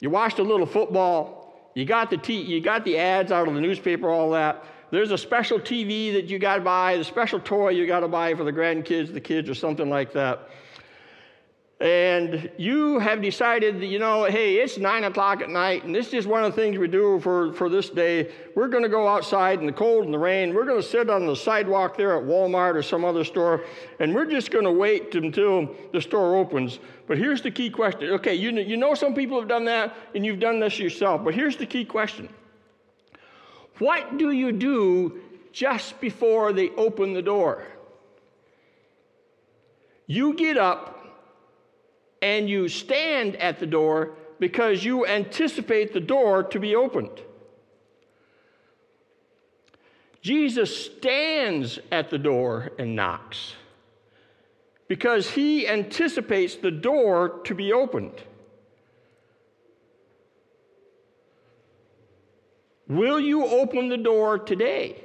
You 0.00 0.11
watched 0.11 0.38
a 0.38 0.42
little 0.42 0.66
football. 0.66 1.70
You 1.75 1.84
got 1.84 2.11
the 2.11 2.16
t- 2.16 2.42
you 2.42 2.61
got 2.61 2.84
the 2.84 2.99
ads 2.99 3.32
out 3.32 3.49
of 3.49 3.54
the 3.54 3.61
newspaper, 3.61 4.08
all 4.08 4.30
that. 4.32 4.64
There's 4.94 5.10
a 5.10 5.18
special 5.18 5.58
TV 5.58 6.12
that 6.14 6.26
you 6.26 6.38
got 6.38 6.56
to 6.56 6.60
buy, 6.62 6.96
the 6.96 7.04
special 7.04 7.40
toy 7.40 7.70
you 7.70 7.86
got 7.86 8.00
to 8.00 8.08
buy 8.08 8.34
for 8.34 8.44
the 8.44 8.52
grandkids, 8.52 9.12
the 9.12 9.20
kids, 9.20 9.50
or 9.50 9.54
something 9.54 9.90
like 9.90 10.12
that 10.12 10.48
and 11.80 12.50
you 12.56 13.00
have 13.00 13.20
decided 13.20 13.80
that, 13.80 13.86
you 13.86 13.98
know, 13.98 14.24
hey, 14.24 14.56
it's 14.56 14.78
nine 14.78 15.04
o'clock 15.04 15.42
at 15.42 15.50
night, 15.50 15.84
and 15.84 15.94
this 15.94 16.14
is 16.14 16.26
one 16.26 16.44
of 16.44 16.54
the 16.54 16.60
things 16.60 16.78
we 16.78 16.86
do 16.86 17.18
for, 17.20 17.52
for 17.52 17.68
this 17.68 17.90
day. 17.90 18.32
We're 18.54 18.68
going 18.68 18.84
to 18.84 18.88
go 18.88 19.08
outside 19.08 19.58
in 19.58 19.66
the 19.66 19.72
cold 19.72 20.04
and 20.04 20.14
the 20.14 20.18
rain. 20.18 20.54
We're 20.54 20.64
going 20.64 20.80
to 20.80 20.86
sit 20.86 21.10
on 21.10 21.26
the 21.26 21.34
sidewalk 21.34 21.96
there 21.96 22.16
at 22.16 22.24
Walmart 22.24 22.76
or 22.76 22.82
some 22.82 23.04
other 23.04 23.24
store, 23.24 23.64
and 23.98 24.14
we're 24.14 24.24
just 24.24 24.52
going 24.52 24.64
to 24.64 24.72
wait 24.72 25.14
until 25.16 25.68
the 25.92 26.00
store 26.00 26.36
opens. 26.36 26.78
But 27.08 27.18
here's 27.18 27.42
the 27.42 27.50
key 27.50 27.70
question. 27.70 28.10
Okay, 28.12 28.34
you 28.34 28.50
you 28.52 28.76
know 28.76 28.94
some 28.94 29.12
people 29.12 29.38
have 29.38 29.48
done 29.48 29.64
that, 29.64 29.96
and 30.14 30.24
you've 30.24 30.40
done 30.40 30.60
this 30.60 30.78
yourself, 30.78 31.24
but 31.24 31.34
here's 31.34 31.56
the 31.56 31.66
key 31.66 31.84
question 31.84 32.28
What 33.78 34.18
do 34.18 34.30
you 34.30 34.52
do 34.52 35.20
just 35.52 36.00
before 36.00 36.52
they 36.52 36.70
open 36.70 37.12
the 37.12 37.22
door? 37.22 37.64
You 40.06 40.34
get 40.34 40.56
up 40.56 40.90
and 42.20 42.48
you 42.48 42.68
stand 42.68 43.36
at 43.36 43.58
the 43.58 43.66
door 43.66 44.14
because 44.38 44.84
you 44.84 45.06
anticipate 45.06 45.92
the 45.92 46.00
door 46.00 46.42
to 46.42 46.60
be 46.60 46.74
opened. 46.74 47.22
Jesus 50.20 50.86
stands 50.86 51.78
at 51.92 52.10
the 52.10 52.18
door 52.18 52.72
and 52.78 52.96
knocks 52.96 53.54
because 54.88 55.30
he 55.30 55.68
anticipates 55.68 56.56
the 56.56 56.70
door 56.70 57.40
to 57.44 57.54
be 57.54 57.72
opened. 57.72 58.22
Will 62.94 63.18
you 63.18 63.44
open 63.44 63.88
the 63.88 63.96
door 63.96 64.38
today? 64.38 65.02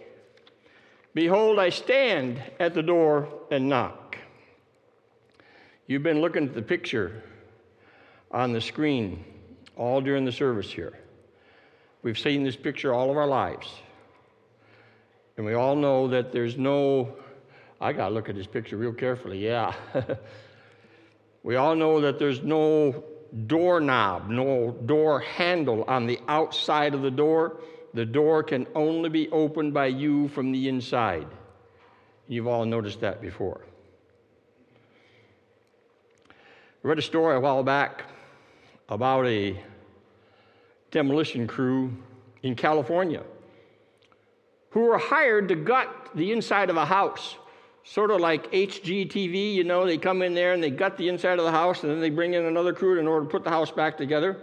Behold, 1.15 1.58
I 1.58 1.69
stand 1.69 2.39
at 2.60 2.75
the 2.75 2.84
door 2.84 3.27
and 3.50 3.67
knock. 3.67 4.15
You've 5.88 6.03
been 6.03 6.22
looking 6.22 6.43
at 6.43 6.53
the 6.53 6.62
picture 6.62 7.24
on 8.29 8.53
the 8.53 8.62
screen 8.62 9.24
all 9.75 10.01
during 10.01 10.24
the 10.24 10.31
service 10.31 10.72
here. 10.72 11.00
We've 12.03 12.19
seen 12.19 12.43
this 12.43 12.55
picture 12.55 12.93
all 12.93 13.10
of 13.10 13.17
our 13.17 13.25
lives. 13.25 13.67
And 15.38 15.46
we 15.46 15.55
all 15.55 15.75
know 15.75 16.10
that 16.10 16.31
there's 16.31 16.58
no, 16.58 17.15
I 17.81 17.93
got 17.93 18.10
to 18.10 18.13
look 18.13 18.29
at 18.29 18.36
this 18.36 18.46
picture 18.46 18.77
real 18.77 18.93
carefully, 18.93 19.43
yeah. 19.43 19.74
we 21.43 21.55
all 21.55 21.75
know 21.75 22.01
that 22.01 22.19
there's 22.19 22.43
no 22.43 23.03
doorknob, 23.48 24.29
no 24.29 24.77
door 24.86 25.22
handle 25.22 25.86
on 25.88 26.05
the 26.05 26.19
outside 26.27 26.93
of 26.93 27.01
the 27.01 27.10
door. 27.10 27.58
The 27.93 28.05
door 28.05 28.43
can 28.43 28.67
only 28.75 29.10
be 29.10 29.29
opened 29.29 29.74
by 29.74 29.88
you 29.88 30.27
from 30.29 30.51
the 30.51 30.69
inside. 30.69 31.27
You've 32.27 32.48
all 32.48 32.65
noticed 32.65 33.01
that 33.01 33.22
before. 33.22 33.62
I 36.29 36.88
read 36.88 37.00
a 37.00 37.01
story 37.01 37.36
a 37.36 37.39
while 37.39 37.63
back 37.63 38.03
about 38.88 39.25
a 39.25 39.60
demolition 40.91 41.48
crew 41.48 41.91
in 42.43 42.55
California 42.55 43.24
who 44.69 44.81
were 44.81 44.98
hired 44.98 45.48
to 45.50 45.55
gut 45.55 46.10
the 46.15 46.31
inside 46.31 46.69
of 46.69 46.77
a 46.77 46.86
house. 46.86 47.36
Sort 47.84 48.12
of 48.12 48.22
like 48.22 48.51
HGTV, 48.51 49.55
you 49.55 49.63
know, 49.63 49.86
they 49.86 49.98
come 49.98 50.22
in 50.22 50.36
there 50.36 50.53
and 50.53 50.62
they 50.62 50.69
gut 50.69 50.96
the 50.96 51.10
inside 51.10 51.39
of 51.39 51.46
the 51.46 51.51
house 51.51 51.84
and 51.84 51.91
then 51.91 52.00
they 52.00 52.10
bring 52.12 52.36
in 52.36 52.46
another 52.46 52.72
crew 52.72 53.00
in 53.00 53.08
order 53.08 53.25
to 53.25 53.31
put 53.31 53.43
the 53.43 53.50
house 53.50 53.72
back 53.72 53.98
together. 53.98 54.38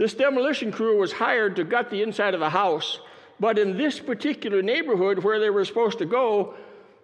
This 0.00 0.14
demolition 0.14 0.72
crew 0.72 0.98
was 0.98 1.12
hired 1.12 1.56
to 1.56 1.64
gut 1.64 1.90
the 1.90 2.00
inside 2.00 2.32
of 2.32 2.40
the 2.40 2.48
house 2.48 3.00
But 3.38 3.58
in 3.58 3.76
this 3.76 4.00
particular 4.00 4.62
neighborhood 4.62 5.18
where 5.18 5.38
they 5.38 5.50
were 5.50 5.66
supposed 5.66 5.98
to 5.98 6.06
go, 6.06 6.54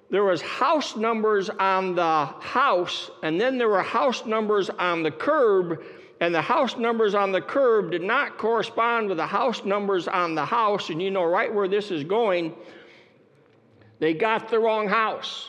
there 0.09 0.25
was 0.25 0.41
house 0.41 0.97
numbers 0.97 1.51
on 1.51 1.95
the 1.95 2.27
house, 2.41 3.11
and 3.23 3.39
then 3.39 3.59
there 3.59 3.69
were 3.69 3.83
house 3.83 4.25
numbers 4.25 4.71
on 4.71 5.03
the 5.03 5.11
curb, 5.11 5.83
and 6.21 6.35
the 6.35 6.41
house 6.41 6.77
numbers 6.77 7.15
on 7.15 7.33
the 7.33 7.41
curb 7.41 7.91
did 7.91 8.03
not 8.03 8.39
correspond 8.39 9.09
with 9.09 9.19
the 9.19 9.27
house 9.27 9.65
numbers 9.65 10.09
on 10.09 10.35
the 10.35 10.45
house, 10.45 10.89
and 10.91 11.03
you 11.03 11.11
know 11.11 11.25
right 11.25 11.53
where 11.53 11.69
this 11.69 11.91
is 11.91 12.05
going. 12.05 12.55
They 13.99 14.15
got 14.15 14.51
the 14.51 14.59
wrong 14.59 14.89
house. 14.89 15.49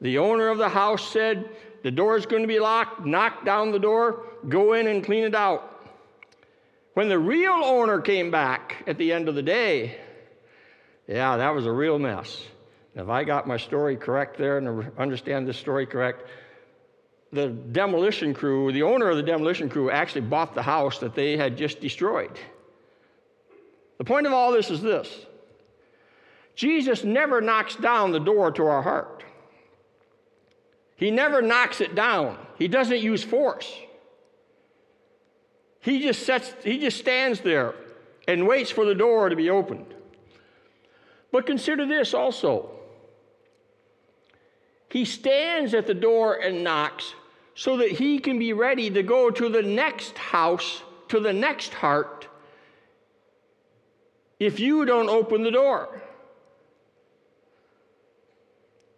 The 0.00 0.18
owner 0.18 0.48
of 0.48 0.58
the 0.58 0.68
house 0.68 1.06
said, 1.08 1.50
The 1.84 1.90
door 1.90 2.16
is 2.16 2.26
going 2.26 2.42
to 2.42 2.48
be 2.48 2.60
locked, 2.60 3.04
knock 3.04 3.44
down 3.44 3.70
the 3.70 3.78
door, 3.78 4.24
go 4.48 4.72
in 4.72 4.88
and 4.88 5.04
clean 5.04 5.24
it 5.24 5.34
out. 5.34 5.71
When 6.94 7.08
the 7.08 7.18
real 7.18 7.52
owner 7.52 8.00
came 8.00 8.30
back 8.30 8.82
at 8.86 8.98
the 8.98 9.12
end 9.12 9.28
of 9.28 9.34
the 9.34 9.42
day, 9.42 9.98
yeah, 11.08 11.36
that 11.36 11.54
was 11.54 11.66
a 11.66 11.72
real 11.72 11.98
mess. 11.98 12.44
If 12.94 13.08
I 13.08 13.24
got 13.24 13.48
my 13.48 13.56
story 13.56 13.96
correct 13.96 14.36
there 14.36 14.58
and 14.58 14.92
understand 14.98 15.48
this 15.48 15.56
story 15.56 15.86
correct, 15.86 16.28
the 17.32 17.48
demolition 17.48 18.34
crew, 18.34 18.70
the 18.72 18.82
owner 18.82 19.08
of 19.08 19.16
the 19.16 19.22
demolition 19.22 19.70
crew, 19.70 19.90
actually 19.90 20.20
bought 20.20 20.54
the 20.54 20.62
house 20.62 20.98
that 20.98 21.14
they 21.14 21.36
had 21.36 21.56
just 21.56 21.80
destroyed. 21.80 22.38
The 23.96 24.04
point 24.04 24.26
of 24.26 24.34
all 24.34 24.52
this 24.52 24.70
is 24.70 24.82
this 24.82 25.26
Jesus 26.54 27.04
never 27.04 27.40
knocks 27.40 27.76
down 27.76 28.12
the 28.12 28.20
door 28.20 28.52
to 28.52 28.64
our 28.66 28.82
heart, 28.82 29.24
He 30.96 31.10
never 31.10 31.40
knocks 31.40 31.80
it 31.80 31.94
down, 31.94 32.36
He 32.58 32.68
doesn't 32.68 33.00
use 33.00 33.24
force. 33.24 33.72
He 35.82 36.00
just 36.00 36.24
sets, 36.24 36.54
he 36.62 36.78
just 36.78 36.98
stands 36.98 37.40
there 37.40 37.74
and 38.26 38.46
waits 38.46 38.70
for 38.70 38.84
the 38.84 38.94
door 38.94 39.28
to 39.28 39.36
be 39.36 39.50
opened. 39.50 39.92
But 41.32 41.44
consider 41.44 41.86
this 41.86 42.14
also. 42.14 42.70
He 44.90 45.04
stands 45.04 45.74
at 45.74 45.86
the 45.86 45.94
door 45.94 46.36
and 46.36 46.62
knocks 46.62 47.14
so 47.54 47.78
that 47.78 47.90
he 47.90 48.20
can 48.20 48.38
be 48.38 48.52
ready 48.52 48.90
to 48.90 49.02
go 49.02 49.30
to 49.30 49.48
the 49.48 49.62
next 49.62 50.16
house, 50.16 50.82
to 51.08 51.18
the 51.18 51.32
next 51.32 51.74
heart, 51.74 52.28
if 54.38 54.60
you 54.60 54.84
don't 54.84 55.08
open 55.08 55.42
the 55.42 55.50
door. 55.50 56.00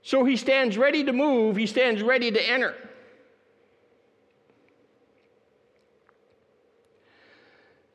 So 0.03 0.25
he 0.25 0.37
stands 0.37 0.77
ready 0.77 1.05
to 1.05 1.13
move, 1.13 1.57
he 1.57 1.67
stands 1.67 2.03
ready 2.03 2.31
to 2.31 2.43
enter. 2.43 2.75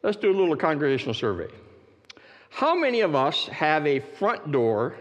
Let's 0.02 0.16
do 0.16 0.32
a 0.32 0.38
little 0.38 0.56
congregational 0.56 1.14
survey. 1.14 1.48
How 2.50 2.74
many 2.74 3.02
of 3.02 3.16
us 3.16 3.48
have 3.48 3.86
a 3.86 4.00
front 4.00 4.52
door 4.52 4.96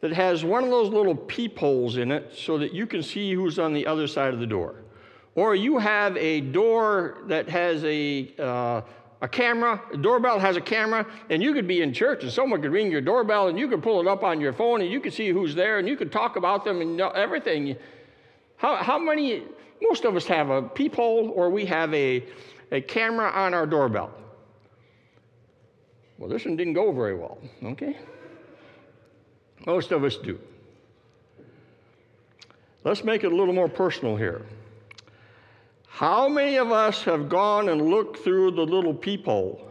that 0.00 0.12
has 0.12 0.44
one 0.44 0.62
of 0.62 0.70
those 0.70 0.88
little 0.88 1.16
peepholes 1.16 1.96
in 1.96 2.12
it 2.12 2.32
so 2.32 2.58
that 2.58 2.72
you 2.72 2.86
can 2.86 3.02
see 3.02 3.32
who's 3.34 3.58
on 3.58 3.72
the 3.72 3.86
other 3.86 4.06
side 4.06 4.32
of 4.32 4.40
the 4.40 4.46
door? 4.46 4.76
Or 5.34 5.56
you 5.56 5.78
have 5.78 6.16
a 6.16 6.40
door 6.40 7.18
that 7.26 7.48
has 7.48 7.82
a, 7.84 8.32
uh, 8.38 8.82
a 9.20 9.28
camera, 9.28 9.82
a 9.92 9.96
doorbell 9.96 10.38
has 10.38 10.56
a 10.56 10.60
camera, 10.60 11.04
and 11.28 11.42
you 11.42 11.52
could 11.52 11.66
be 11.66 11.82
in 11.82 11.92
church 11.92 12.22
and 12.22 12.30
someone 12.30 12.62
could 12.62 12.70
ring 12.70 12.90
your 12.90 13.00
doorbell 13.00 13.48
and 13.48 13.58
you 13.58 13.66
could 13.66 13.82
pull 13.82 14.00
it 14.00 14.06
up 14.06 14.22
on 14.22 14.40
your 14.40 14.52
phone 14.52 14.80
and 14.80 14.90
you 14.90 15.00
could 15.00 15.12
see 15.12 15.30
who's 15.30 15.56
there 15.56 15.78
and 15.78 15.88
you 15.88 15.96
could 15.96 16.12
talk 16.12 16.36
about 16.36 16.64
them 16.64 16.80
and 16.80 17.00
everything. 17.00 17.74
How, 18.56 18.76
how 18.76 18.98
many, 18.98 19.42
most 19.80 20.04
of 20.04 20.14
us 20.14 20.26
have 20.26 20.50
a 20.50 20.62
peephole 20.62 21.32
or 21.34 21.50
we 21.50 21.64
have 21.66 21.92
a, 21.94 22.24
a 22.72 22.80
camera 22.80 23.30
on 23.30 23.54
our 23.54 23.66
doorbell. 23.66 24.10
Well, 26.18 26.28
this 26.28 26.44
one 26.44 26.56
didn't 26.56 26.72
go 26.72 26.90
very 26.90 27.14
well, 27.14 27.38
okay? 27.62 27.98
Most 29.66 29.92
of 29.92 30.02
us 30.02 30.16
do. 30.16 30.40
Let's 32.82 33.04
make 33.04 33.22
it 33.22 33.30
a 33.30 33.36
little 33.36 33.54
more 33.54 33.68
personal 33.68 34.16
here. 34.16 34.42
How 35.86 36.28
many 36.28 36.56
of 36.56 36.72
us 36.72 37.04
have 37.04 37.28
gone 37.28 37.68
and 37.68 37.90
looked 37.90 38.24
through 38.24 38.52
the 38.52 38.62
little 38.62 38.94
peephole 38.94 39.68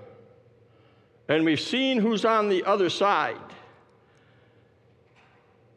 and 1.27 1.43
we've 1.43 1.59
seen 1.59 1.97
who's 1.97 2.23
on 2.23 2.49
the 2.49 2.63
other 2.63 2.89
side? 2.89 3.35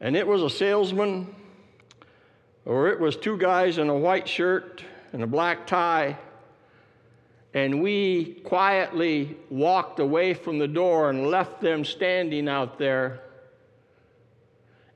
And 0.00 0.14
it 0.14 0.26
was 0.26 0.42
a 0.42 0.50
salesman, 0.50 1.34
or 2.66 2.88
it 2.88 3.00
was 3.00 3.16
two 3.16 3.38
guys 3.38 3.78
in 3.78 3.88
a 3.88 3.96
white 3.96 4.28
shirt 4.28 4.84
and 5.12 5.22
a 5.22 5.26
black 5.26 5.66
tie 5.66 6.18
and 7.54 7.80
we 7.80 8.40
quietly 8.44 9.36
walked 9.48 10.00
away 10.00 10.34
from 10.34 10.58
the 10.58 10.66
door 10.66 11.10
and 11.10 11.28
left 11.28 11.60
them 11.60 11.84
standing 11.84 12.48
out 12.48 12.78
there. 12.78 13.20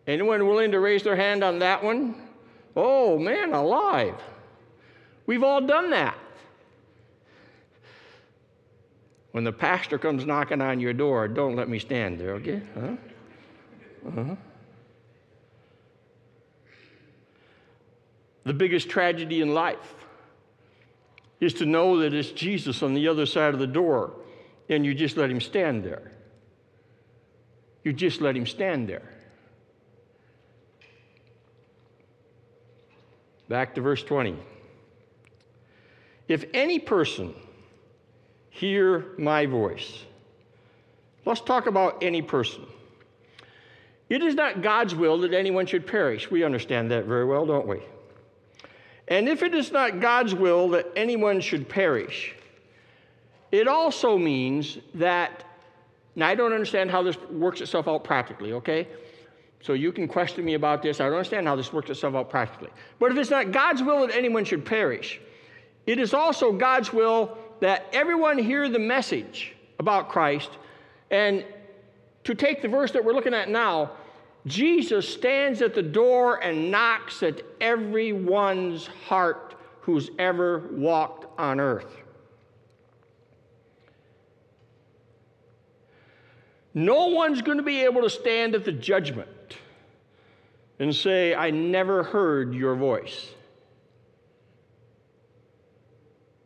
Anyone 0.09 0.45
willing 0.47 0.73
to 0.73 0.81
raise 0.81 1.05
their 1.05 1.15
hand 1.15 1.45
on 1.45 1.61
that 1.61 1.83
one? 1.83 2.17
Oh, 2.75 3.17
man, 3.17 3.53
alive. 3.53 4.21
We've 5.27 5.45
all 5.45 5.61
done 5.61 5.91
that. 5.91 6.19
When 9.31 9.45
the 9.45 9.53
pastor 9.53 9.99
comes 9.99 10.25
knocking 10.25 10.61
on 10.61 10.81
your 10.81 10.93
door, 10.93 11.29
don't 11.29 11.55
let 11.55 11.69
me 11.69 11.79
stand 11.79 12.19
there, 12.19 12.33
okay? 12.35 12.61
Huh? 12.75 12.97
Uh-huh. 14.09 14.37
The 18.45 18.55
biggest 18.55 18.89
tragedy 18.89 19.43
in 19.43 19.55
life 19.55 19.98
is 21.41 21.55
to 21.55 21.67
know 21.67 21.99
that 21.99 22.13
it's 22.13 22.31
Jesus 22.31 22.83
on 22.83 22.95
the 22.95 23.09
other 23.09 23.27
side 23.27 23.55
of 23.55 23.61
the 23.61 23.67
door 23.67 24.13
and 24.69 24.85
you 24.85 24.95
just 24.95 25.17
let 25.17 25.31
him 25.31 25.41
stand 25.41 25.85
there. 25.85 26.13
You 27.85 27.93
just 27.93 28.21
let 28.21 28.37
him 28.37 28.47
stand 28.47 28.89
there. 28.89 29.11
Back 33.49 33.75
to 33.77 33.81
verse 33.81 34.03
20. 34.03 34.37
If 36.27 36.45
any 36.53 36.79
person 36.79 37.35
hear 38.51 39.07
my 39.17 39.47
voice, 39.47 40.05
let's 41.25 41.41
talk 41.41 41.67
about 41.67 42.03
any 42.03 42.21
person. 42.21 42.67
It 44.11 44.23
is 44.23 44.35
not 44.35 44.63
God's 44.63 44.95
will 44.95 45.19
that 45.19 45.33
anyone 45.33 45.67
should 45.67 45.87
perish. 45.87 46.31
We 46.31 46.45
understand 46.45 46.91
that 46.91 47.05
very 47.05 47.25
well, 47.25 47.47
don't 47.47 47.67
we? 47.67 47.81
And 49.09 49.29
if 49.29 49.43
it 49.43 49.55
is 49.55 49.73
not 49.73 50.01
God's 50.01 50.35
will 50.35 50.69
that 50.71 50.87
anyone 50.95 51.41
should 51.41 51.69
perish, 51.69 52.35
it 53.51 53.67
also 53.67 54.19
means 54.19 54.79
that, 54.95 55.45
now 56.15 56.29
I 56.29 56.35
don't 56.35 56.53
understand 56.53 56.91
how 56.91 57.03
this 57.03 57.17
works 57.31 57.61
itself 57.61 57.89
out 57.89 58.05
practically, 58.05 58.53
okay? 58.53 58.87
So 59.61 59.73
you 59.73 59.91
can 59.93 60.07
question 60.07 60.45
me 60.45 60.55
about 60.55 60.83
this. 60.83 61.01
I 61.01 61.05
don't 61.05 61.15
understand 61.15 61.47
how 61.47 61.57
this 61.57 61.73
works 61.73 61.91
itself 61.91 62.15
out 62.15 62.31
practically. 62.31 62.71
But 62.99 63.11
if 63.11 63.19
it's 63.19 63.31
not 63.31 63.51
God's 63.51 63.83
will 63.83 64.07
that 64.07 64.15
anyone 64.15 64.45
should 64.45 64.65
perish, 64.65 65.21
it 65.87 65.99
is 65.99 66.13
also 66.13 66.53
God's 66.53 66.93
will 66.93 67.37
that 67.61 67.87
everyone 67.93 68.39
hear 68.39 68.69
the 68.69 68.79
message 68.79 69.55
about 69.79 70.11
Christ. 70.11 70.51
And 71.11 71.45
to 72.25 72.35
take 72.35 72.61
the 72.61 72.69
verse 72.69 72.93
that 72.93 73.05
we're 73.05 73.15
looking 73.15 73.35
at 73.35 73.49
now, 73.49 73.93
Jesus 74.49 75.09
stands 75.09 75.63
at 75.63 75.75
the 75.75 75.83
door 75.83 76.43
and 76.43 76.71
knocks 76.71 77.23
at 77.23 77.43
everyone's 77.61 78.87
heart 78.87 79.55
who's 79.83 80.11
ever 80.19 80.69
walked 80.73 81.27
on 81.39 81.61
earth. 81.61 81.97
No 86.75 87.07
one's 87.07 87.43
going 87.43 87.59
to 87.59 87.65
be 87.65 87.81
able 87.81 88.03
to 88.03 88.11
stand 88.11 88.55
at 88.55 88.65
the 88.65 88.73
judgment 88.73 89.57
and 90.79 90.95
say, 90.95 91.35
I 91.35 91.51
never 91.51 92.03
heard 92.03 92.55
your 92.55 92.77
voice. 92.77 93.29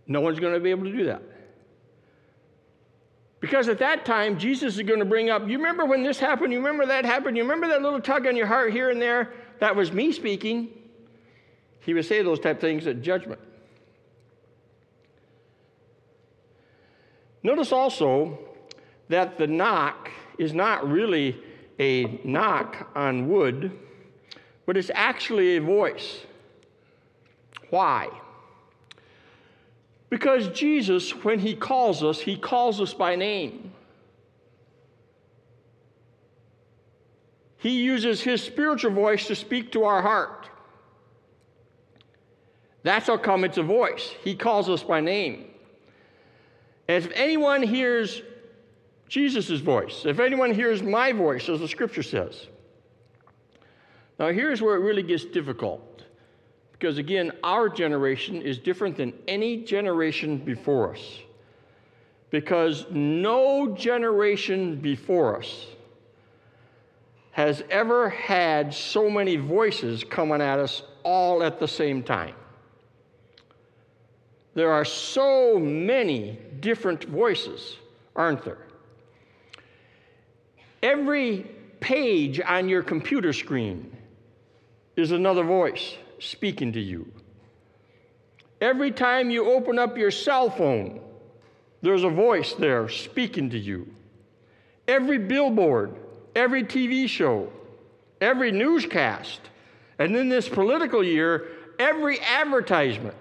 No 0.07 0.21
one's 0.21 0.41
going 0.41 0.55
to 0.55 0.61
be 0.61 0.71
able 0.71 0.85
to 0.85 0.93
do 0.93 1.05
that. 1.05 1.23
Because 3.43 3.69
at 3.69 3.81
that 3.81 4.05
time, 4.05 4.39
Jesus 4.39 4.77
is 4.77 4.83
going 4.85 5.01
to 5.01 5.05
bring 5.05 5.29
up, 5.29 5.49
you 5.49 5.59
remember 5.59 5.85
when 5.85 6.05
this 6.05 6.21
happened? 6.21 6.53
You 6.53 6.61
remember 6.61 6.87
that 6.87 7.05
happened? 7.05 7.37
You 7.37 7.43
remember 7.43 7.67
that 7.67 7.83
little 7.83 8.01
tug 8.01 8.25
on 8.29 8.37
your 8.37 8.47
heart 8.47 8.73
here 8.73 8.89
and 8.89 9.03
there? 9.03 9.33
That 9.59 9.75
was 9.75 9.93
me 9.93 10.13
speaking. 10.13 10.69
He 11.81 11.93
would 11.93 12.07
say 12.07 12.23
those 12.23 12.39
type 12.39 12.61
things 12.61 12.87
at 12.87 13.03
judgment. 13.03 13.41
Notice 17.43 17.73
also 17.73 18.39
that 19.09 19.39
the 19.39 19.49
knock 19.49 20.09
is 20.39 20.55
not 20.55 20.89
really 20.89 21.37
a 21.81 22.21
knock 22.23 22.93
on 22.95 23.29
wood, 23.29 23.77
but 24.67 24.77
it's 24.77 24.93
actually 24.95 25.57
a 25.57 25.61
voice. 25.61 26.21
Why? 27.71 28.09
Because 30.13 30.49
Jesus, 30.49 31.13
when 31.25 31.39
he 31.39 31.55
calls 31.55 32.05
us, 32.05 32.21
he 32.21 32.37
calls 32.37 32.83
us 32.83 32.93
by 32.93 33.17
name. 33.17 33.73
He 37.57 37.83
uses 37.83 38.21
his 38.21 38.43
spiritual 38.43 38.91
voice 38.91 39.27
to 39.29 39.35
speak 39.35 39.73
to 39.73 39.85
our 39.85 40.03
heart. 40.03 40.51
That's 42.83 43.07
how 43.07 43.17
come 43.17 43.43
it's 43.43 43.57
a 43.57 43.63
voice. 43.63 44.13
He 44.23 44.35
calls 44.35 44.69
us 44.69 44.83
by 44.83 45.01
name. 45.01 45.47
And 46.89 47.03
if 47.03 47.11
anyone 47.15 47.63
hears 47.63 48.21
Jesus' 49.09 49.61
voice. 49.61 50.03
If 50.05 50.21
anyone 50.21 50.53
hears 50.53 50.83
my 50.83 51.13
voice, 51.13 51.49
as 51.49 51.61
the 51.61 51.69
scripture 51.69 52.03
says. 52.03 52.49
Now, 54.19 54.29
here's 54.29 54.61
where 54.61 54.77
it 54.77 54.81
really 54.81 55.05
gets 55.05 55.25
difficult. 55.25 55.92
Because 56.83 56.99
again, 56.99 57.31
our 57.45 57.69
generation 57.69 58.43
is 58.43 58.59
different 58.59 58.97
than 58.97 59.13
any 59.29 59.59
generation 59.59 60.37
before 60.37 60.93
us. 60.93 61.21
Because 62.31 62.87
no 62.91 63.69
generation 63.69 64.81
before 64.81 65.39
us 65.39 65.67
has 67.31 67.63
ever 67.71 68.09
had 68.09 68.75
so 68.75 69.09
many 69.09 69.37
voices 69.37 70.03
coming 70.03 70.41
at 70.41 70.59
us 70.59 70.83
all 71.05 71.45
at 71.45 71.61
the 71.61 71.69
same 71.69 72.03
time. 72.03 72.35
There 74.55 74.73
are 74.73 74.85
so 74.85 75.61
many 75.61 76.37
different 76.59 77.05
voices, 77.05 77.77
aren't 78.17 78.45
there? 78.45 78.67
Every 80.83 81.47
page 81.79 82.41
on 82.41 82.69
your 82.69 82.83
computer 82.83 83.33
screen 83.33 83.97
is 84.97 85.13
another 85.13 85.45
voice 85.45 85.97
speaking 86.23 86.73
to 86.73 86.81
you. 86.81 87.11
Every 88.61 88.93
time 88.93 89.31
you 89.31 89.51
open 89.51 89.79
up 89.79 89.99
your 89.99 90.11
cell 90.11 90.49
phone, 90.49 91.01
there's 91.83 92.05
a 92.05 92.09
voice 92.09 92.55
there 92.55 92.89
speaking 92.89 93.51
to 93.51 93.59
you. 93.59 93.93
Every 94.87 95.19
billboard, 95.19 95.97
every 96.37 96.63
TV 96.63 97.09
show, 97.09 97.53
every 98.21 98.53
newscast, 98.53 99.41
and 99.99 100.17
in 100.17 100.29
this 100.29 100.49
political 100.49 101.03
year, 101.03 101.49
every 101.79 102.21
advertisement 102.21 103.17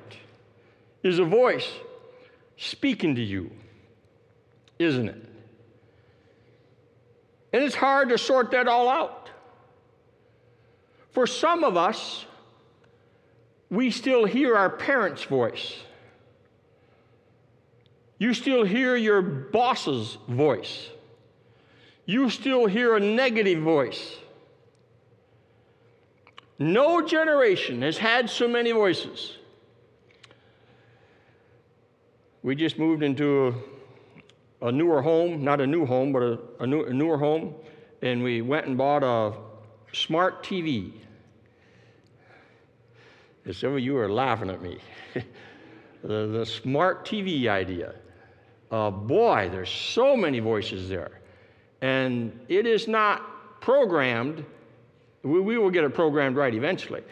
is 1.03 1.17
a 1.17 1.25
voice 1.25 1.67
speaking 2.57 3.15
to 3.15 3.21
you, 3.21 3.49
isn't 4.77 5.09
it? 5.09 5.25
And 7.53 7.63
it's 7.63 7.75
hard 7.75 8.09
to 8.09 8.17
sort 8.17 8.51
that 8.51 8.67
all 8.67 8.87
out. 8.87 9.29
For 11.11 11.27
some 11.27 11.63
of 11.63 11.75
us, 11.75 12.25
we 13.71 13.89
still 13.89 14.25
hear 14.25 14.55
our 14.55 14.69
parents' 14.69 15.23
voice. 15.23 15.79
You 18.19 18.35
still 18.35 18.65
hear 18.65 18.95
your 18.95 19.21
boss's 19.21 20.17
voice. 20.27 20.89
You 22.05 22.29
still 22.29 22.67
hear 22.67 22.97
a 22.97 22.99
negative 22.99 23.63
voice. 23.63 24.17
No 26.59 27.01
generation 27.01 27.81
has 27.81 27.97
had 27.97 28.29
so 28.29 28.47
many 28.47 28.73
voices. 28.73 29.37
We 32.43 32.55
just 32.55 32.77
moved 32.77 33.03
into 33.03 33.55
a, 34.61 34.67
a 34.67 34.71
newer 34.71 35.01
home, 35.01 35.43
not 35.43 35.61
a 35.61 35.65
new 35.65 35.85
home, 35.85 36.11
but 36.11 36.21
a, 36.21 36.39
a, 36.59 36.67
new, 36.67 36.83
a 36.83 36.93
newer 36.93 37.17
home, 37.17 37.55
and 38.01 38.21
we 38.21 38.41
went 38.41 38.67
and 38.67 38.77
bought 38.77 39.03
a 39.03 39.33
smart 39.93 40.43
TV. 40.43 40.91
And 43.45 43.55
some 43.55 43.73
of 43.73 43.79
you 43.79 43.97
are 43.97 44.11
laughing 44.11 44.49
at 44.49 44.61
me. 44.61 44.77
the, 46.03 46.27
the, 46.27 46.45
smart 46.45 47.05
TV 47.05 47.47
idea. 47.47 47.95
Uh, 48.69 48.91
boy, 48.91 49.49
there's 49.51 49.69
so 49.69 50.15
many 50.15 50.39
voices 50.39 50.87
there. 50.89 51.19
And 51.81 52.39
it 52.47 52.67
is 52.67 52.87
not 52.87 53.59
programmed, 53.61 54.45
we, 55.23 55.39
we 55.39 55.57
will 55.57 55.71
get 55.71 55.83
it 55.83 55.93
programmed 55.93 56.35
right 56.35 56.53
eventually, 56.53 57.03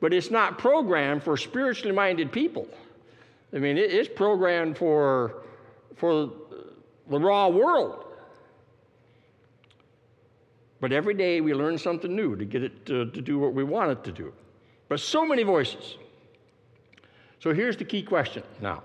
but 0.00 0.12
it's 0.12 0.30
not 0.30 0.58
programmed 0.58 1.22
for 1.22 1.36
spiritually 1.36 1.94
minded 1.94 2.30
people. 2.30 2.68
I 3.54 3.58
mean, 3.58 3.78
it, 3.78 3.90
it's 3.90 4.08
programmed 4.08 4.76
for, 4.76 5.42
for 5.96 6.30
the 7.08 7.18
raw 7.18 7.48
world. 7.48 8.04
But 10.80 10.92
every 10.92 11.14
day 11.14 11.40
we 11.40 11.54
learn 11.54 11.76
something 11.76 12.14
new 12.14 12.36
to 12.36 12.44
get 12.44 12.62
it 12.62 12.86
to, 12.86 13.10
to 13.10 13.20
do 13.20 13.38
what 13.38 13.52
we 13.52 13.64
want 13.64 13.90
it 13.90 14.04
to 14.04 14.12
do. 14.12 14.32
But 14.88 15.00
so 15.00 15.26
many 15.26 15.42
voices. 15.42 15.96
So 17.40 17.52
here's 17.52 17.76
the 17.76 17.84
key 17.84 18.02
question 18.02 18.42
now. 18.60 18.82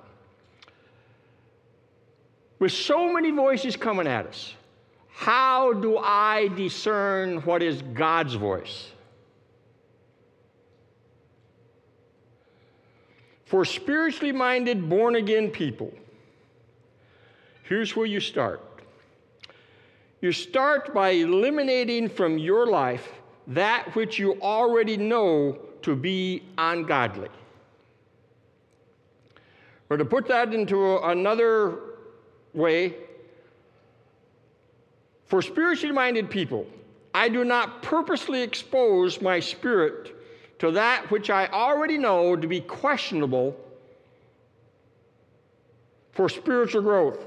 With 2.59 2.71
so 2.71 3.11
many 3.11 3.31
voices 3.31 3.75
coming 3.75 4.07
at 4.07 4.27
us, 4.27 4.53
how 5.09 5.73
do 5.73 5.97
I 5.97 6.49
discern 6.49 7.41
what 7.41 7.61
is 7.61 7.81
God's 7.81 8.35
voice? 8.35 8.91
For 13.45 13.65
spiritually 13.65 14.31
minded, 14.31 14.89
born 14.89 15.15
again 15.15 15.51
people, 15.51 15.93
here's 17.63 17.95
where 17.95 18.07
you 18.07 18.19
start. 18.19 18.61
You 20.21 20.31
start 20.31 20.93
by 20.93 21.09
eliminating 21.09 22.09
from 22.09 22.37
your 22.37 22.65
life 22.65 23.11
that 23.47 23.93
which 23.93 24.17
you 24.17 24.41
already 24.41 24.97
know 24.97 25.59
to 25.83 25.95
be 25.95 26.43
ungodly. 26.57 27.29
Or 29.89 29.97
to 29.97 30.05
put 30.05 30.27
that 30.27 30.53
into 30.53 30.97
another 30.97 31.79
way, 32.53 32.95
for 35.25 35.41
spiritually 35.41 35.93
minded 35.93 36.29
people, 36.29 36.65
I 37.13 37.29
do 37.29 37.43
not 37.43 37.83
purposely 37.83 38.41
expose 38.41 39.21
my 39.21 39.39
spirit 39.39 40.15
to 40.59 40.71
that 40.71 41.11
which 41.11 41.29
I 41.29 41.47
already 41.47 41.97
know 41.97 42.35
to 42.35 42.47
be 42.47 42.61
questionable 42.61 43.55
for 46.11 46.29
spiritual 46.29 46.81
growth. 46.81 47.25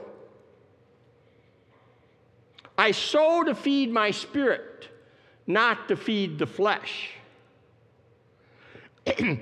I 2.79 2.91
sow 2.91 3.43
to 3.45 3.55
feed 3.55 3.91
my 3.91 4.11
spirit, 4.11 4.89
not 5.47 5.89
to 5.89 5.97
feed 5.97 6.39
the 6.39 6.47
flesh. 6.47 7.11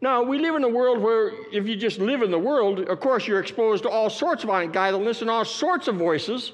now, 0.00 0.22
we 0.22 0.38
live 0.38 0.54
in 0.54 0.64
a 0.64 0.68
world 0.68 1.00
where 1.00 1.32
if 1.52 1.66
you 1.66 1.76
just 1.76 1.98
live 1.98 2.22
in 2.22 2.30
the 2.30 2.38
world, 2.38 2.80
of 2.80 3.00
course, 3.00 3.26
you're 3.26 3.40
exposed 3.40 3.84
to 3.84 3.88
all 3.88 4.10
sorts 4.10 4.44
of 4.44 4.50
ungodliness 4.50 5.22
and 5.22 5.30
all 5.30 5.44
sorts 5.44 5.88
of 5.88 5.96
voices, 5.96 6.52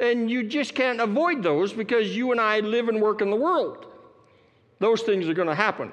and 0.00 0.30
you 0.30 0.42
just 0.42 0.74
can't 0.74 1.00
avoid 1.00 1.42
those 1.42 1.72
because 1.72 2.16
you 2.16 2.32
and 2.32 2.40
I 2.40 2.60
live 2.60 2.88
and 2.88 3.00
work 3.00 3.20
in 3.20 3.30
the 3.30 3.36
world. 3.36 3.86
Those 4.78 5.02
things 5.02 5.28
are 5.28 5.34
going 5.34 5.48
to 5.48 5.54
happen. 5.54 5.92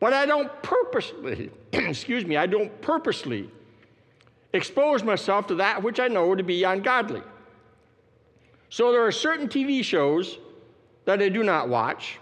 But 0.00 0.12
I 0.12 0.26
don't 0.26 0.50
purposely, 0.62 1.50
excuse 1.72 2.24
me, 2.24 2.36
I 2.36 2.46
don't 2.46 2.80
purposely 2.82 3.50
expose 4.52 5.02
myself 5.02 5.46
to 5.48 5.54
that 5.56 5.82
which 5.82 6.00
I 6.00 6.08
know 6.08 6.34
to 6.34 6.42
be 6.42 6.64
ungodly. 6.64 7.22
So 8.70 8.92
there 8.92 9.04
are 9.04 9.12
certain 9.12 9.48
TV 9.48 9.82
shows 9.82 10.38
that 11.04 11.22
I 11.22 11.28
do 11.28 11.42
not 11.42 11.68
watch. 11.68 12.18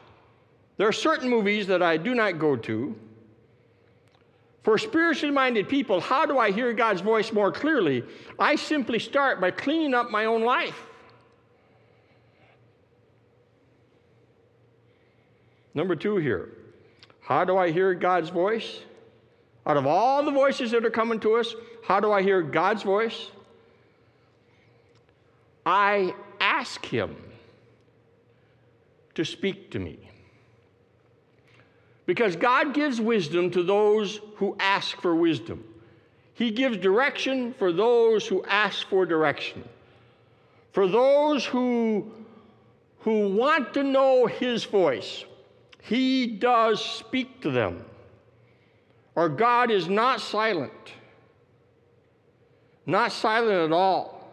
There 0.77 0.87
are 0.87 0.93
certain 0.93 1.31
movies 1.31 1.67
that 1.69 1.83
I 1.83 1.97
do 1.97 2.15
not 2.15 2.39
go 2.39 2.57
to. 2.57 2.95
For 4.63 4.79
spiritually 4.79 5.33
minded 5.33 5.69
people, 5.69 6.01
how 6.01 6.27
do 6.27 6.39
I 6.39 6.51
hear 6.51 6.73
God's 6.73 7.01
voice 7.01 7.33
more 7.33 7.53
clearly? 7.53 8.03
I 8.39 8.57
simply 8.57 8.99
start 8.99 9.41
by 9.41 9.53
cleaning 9.53 9.95
up 9.95 10.11
my 10.11 10.25
own 10.25 10.43
life. 10.43 10.83
Number 15.73 15.95
two 15.95 16.17
here. 16.17 16.51
How 17.21 17.45
do 17.45 17.57
I 17.57 17.71
hear 17.71 17.95
God's 17.95 18.31
voice? 18.31 18.81
Out 19.67 19.77
of 19.77 19.87
all 19.87 20.25
the 20.25 20.31
voices 20.31 20.71
that 20.71 20.85
are 20.85 20.91
coming 20.91 21.21
to 21.21 21.37
us, 21.37 21.55
how 21.85 22.01
do 22.01 22.11
I 22.13 22.23
hear 22.23 22.41
God's 22.41 22.83
voice? 22.83 23.31
I 25.65 26.15
ask 26.41 26.85
Him 26.85 27.17
to 29.15 29.25
speak 29.25 29.71
to 29.73 29.79
me. 29.79 30.06
Because 32.07 32.37
God 32.37 32.73
gives 32.73 33.01
wisdom 33.01 33.51
to 33.51 33.63
those 33.63 34.21
who 34.37 34.57
ask 34.59 35.01
for 35.01 35.15
wisdom. 35.15 35.65
He 36.35 36.51
gives 36.51 36.77
direction 36.77 37.53
for 37.55 37.73
those 37.73 38.27
who 38.27 38.45
ask 38.45 38.89
for 38.89 39.05
direction. 39.05 39.69
For 40.73 40.87
those 40.87 41.45
who, 41.45 42.11
who 43.01 43.35
want 43.35 43.75
to 43.75 43.83
know 43.83 44.27
His 44.27 44.65
voice, 44.65 45.25
he 45.87 46.27
does 46.27 46.85
speak 46.85 47.41
to 47.43 47.51
them. 47.53 47.85
Our 49.15 49.29
God 49.29 49.71
is 49.71 49.89
not 49.89 50.21
silent, 50.21 50.73
not 52.87 53.13
silent 53.13 53.71
at 53.71 53.73
all. 53.73 54.29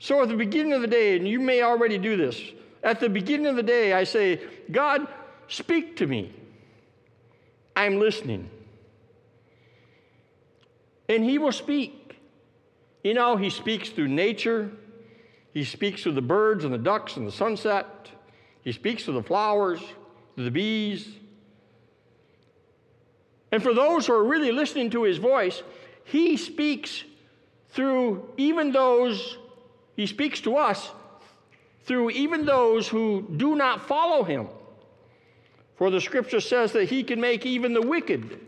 So 0.00 0.22
at 0.22 0.28
the 0.28 0.34
beginning 0.34 0.72
of 0.72 0.80
the 0.80 0.88
day, 0.88 1.16
and 1.16 1.26
you 1.26 1.38
may 1.38 1.62
already 1.62 1.98
do 1.98 2.16
this, 2.16 2.42
at 2.82 2.98
the 2.98 3.08
beginning 3.08 3.46
of 3.46 3.54
the 3.54 3.62
day, 3.62 3.92
I 3.92 4.02
say, 4.02 4.40
God, 4.72 5.06
speak 5.48 5.96
to 5.96 6.06
me. 6.06 6.32
I'm 7.74 7.98
listening. 7.98 8.50
And 11.08 11.24
He 11.24 11.38
will 11.38 11.52
speak. 11.52 12.18
You 13.04 13.14
know, 13.14 13.36
He 13.36 13.50
speaks 13.50 13.90
through 13.90 14.08
nature, 14.08 14.70
He 15.52 15.64
speaks 15.64 16.02
through 16.02 16.12
the 16.12 16.22
birds 16.22 16.64
and 16.64 16.72
the 16.72 16.78
ducks 16.78 17.16
and 17.16 17.26
the 17.26 17.32
sunset. 17.32 17.86
He 18.62 18.72
speaks 18.72 19.04
to 19.04 19.12
the 19.12 19.22
flowers, 19.22 19.80
to 20.36 20.42
the 20.42 20.50
bees. 20.50 21.08
And 23.52 23.62
for 23.62 23.72
those 23.72 24.06
who 24.06 24.12
are 24.12 24.24
really 24.24 24.50
listening 24.50 24.90
to 24.90 25.04
his 25.04 25.18
voice, 25.18 25.62
he 26.04 26.36
speaks 26.36 27.04
through 27.70 28.28
even 28.36 28.72
those, 28.72 29.38
he 29.94 30.06
speaks 30.06 30.40
to 30.42 30.56
us 30.56 30.90
through 31.84 32.10
even 32.10 32.44
those 32.44 32.88
who 32.88 33.26
do 33.36 33.54
not 33.54 33.86
follow 33.86 34.24
him. 34.24 34.48
For 35.76 35.90
the 35.90 36.00
scripture 36.00 36.40
says 36.40 36.72
that 36.72 36.88
he 36.88 37.04
can 37.04 37.20
make 37.20 37.44
even 37.44 37.74
the 37.74 37.82
wicked 37.82 38.40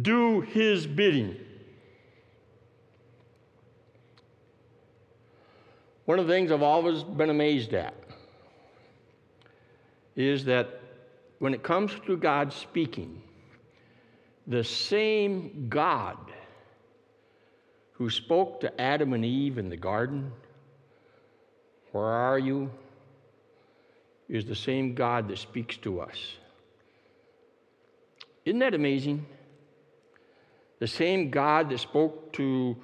do 0.00 0.40
his 0.40 0.86
bidding. 0.86 1.36
One 6.04 6.18
of 6.18 6.26
the 6.26 6.32
things 6.32 6.52
I've 6.52 6.62
always 6.62 7.02
been 7.02 7.30
amazed 7.30 7.74
at 7.74 7.94
is 10.14 10.44
that 10.44 10.80
when 11.38 11.52
it 11.52 11.62
comes 11.62 11.92
to 12.06 12.16
God 12.16 12.52
speaking, 12.52 13.22
the 14.46 14.64
same 14.64 15.66
God 15.68 16.16
who 17.92 18.08
spoke 18.08 18.60
to 18.60 18.80
Adam 18.80 19.12
and 19.12 19.24
Eve 19.24 19.58
in 19.58 19.68
the 19.68 19.76
garden, 19.76 20.32
Where 21.92 22.04
are 22.04 22.38
you? 22.38 22.70
Is 24.28 24.44
the 24.44 24.54
same 24.54 24.94
God 24.94 25.28
that 25.28 25.38
speaks 25.38 25.76
to 25.78 26.00
us. 26.00 26.16
Isn't 28.44 28.60
that 28.60 28.74
amazing? 28.74 29.26
The 30.78 30.86
same 30.86 31.30
God 31.30 31.70
that 31.70 31.78
spoke 31.78 32.32
to 32.34 32.76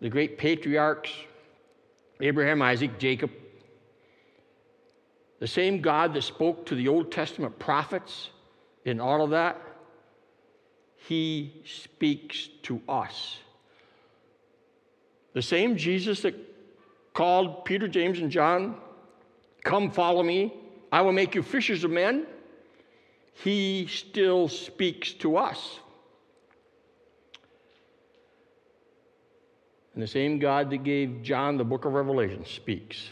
the 0.00 0.08
great 0.08 0.38
patriarchs, 0.38 1.10
Abraham, 2.20 2.62
Isaac, 2.62 2.98
Jacob, 2.98 3.30
the 5.40 5.46
same 5.46 5.80
God 5.80 6.14
that 6.14 6.22
spoke 6.22 6.66
to 6.66 6.74
the 6.74 6.88
Old 6.88 7.12
Testament 7.12 7.58
prophets 7.58 8.30
in 8.84 9.00
all 9.00 9.22
of 9.22 9.30
that, 9.30 9.60
he 10.96 11.62
speaks 11.64 12.48
to 12.64 12.80
us. 12.88 13.38
The 15.32 15.42
same 15.42 15.76
Jesus 15.76 16.22
that 16.22 16.34
called 17.14 17.64
Peter, 17.64 17.86
James, 17.86 18.18
and 18.18 18.30
John, 18.30 18.76
Come 19.64 19.90
follow 19.90 20.22
me, 20.22 20.54
I 20.90 21.02
will 21.02 21.12
make 21.12 21.34
you 21.34 21.42
fishers 21.42 21.84
of 21.84 21.90
men, 21.90 22.26
he 23.44 23.86
still 23.86 24.48
speaks 24.48 25.12
to 25.14 25.36
us. 25.36 25.78
And 29.94 30.02
the 30.02 30.06
same 30.08 30.38
God 30.38 30.70
that 30.70 30.84
gave 30.84 31.22
John 31.22 31.56
the 31.56 31.64
book 31.64 31.84
of 31.84 31.92
Revelation 31.92 32.44
speaks. 32.46 33.08